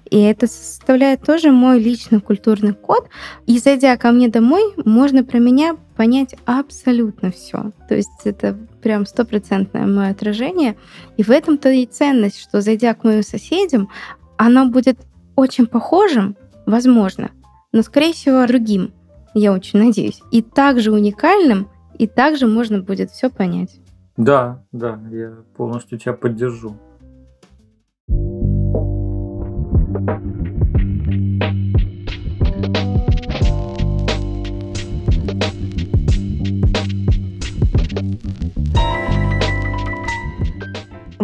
И 0.09 0.19
это 0.19 0.47
составляет 0.47 1.23
тоже 1.23 1.51
мой 1.51 1.80
личный 1.80 2.21
культурный 2.21 2.73
код. 2.73 3.07
И 3.47 3.57
зайдя 3.59 3.97
ко 3.97 4.11
мне 4.11 4.18
домой, 4.28 4.74
можно 4.86 5.24
про 5.24 5.39
меня 5.39 5.78
понять 5.95 6.36
абсолютно 6.45 7.32
все. 7.32 7.72
То 7.88 7.95
есть 7.95 8.09
это 8.26 8.57
прям 8.82 9.05
стопроцентное 9.05 9.86
мое 9.86 10.09
отражение. 10.09 10.76
И 11.17 11.24
в 11.24 11.30
этом-то 11.30 11.70
и 11.70 11.86
ценность, 11.86 12.39
что 12.39 12.61
зайдя 12.61 12.93
к 12.93 13.03
моим 13.03 13.24
соседям, 13.24 13.89
оно 14.38 14.70
будет 14.70 14.99
очень 15.36 15.67
похожим, 15.67 16.36
возможно, 16.65 17.32
но, 17.72 17.82
скорее 17.82 18.13
всего, 18.13 18.45
другим, 18.47 18.91
я 19.34 19.53
очень 19.53 19.80
надеюсь. 19.80 20.22
И 20.32 20.41
также 20.41 20.91
уникальным, 20.91 21.70
и 21.97 22.07
также 22.07 22.47
можно 22.47 22.82
будет 22.82 23.11
все 23.11 23.30
понять. 23.30 23.80
Да, 24.17 24.63
да, 24.72 24.99
я 25.11 25.38
полностью 25.55 25.97
тебя 25.97 26.13
поддержу. 26.13 26.76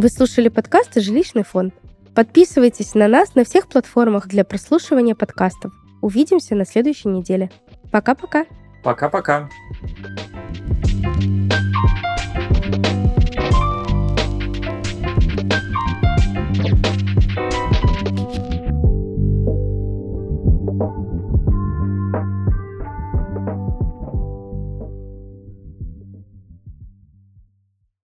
Вы 0.06 0.12
слушали 0.12 0.50
подкасты 0.50 1.02
«Жилищный 1.02 1.44
фонд». 1.44 1.74
Подписывайтесь 2.14 2.94
на 2.94 3.08
нас 3.08 3.34
на 3.34 3.44
всех 3.44 3.68
платформах 3.68 4.28
для 4.28 4.46
прослушивания 4.46 5.16
подкастов. 5.16 5.74
Увидимся 6.00 6.54
на 6.54 6.64
следующей 6.64 7.08
неделе. 7.08 7.50
Пока-пока. 7.92 8.46
Пока-пока. 8.84 9.50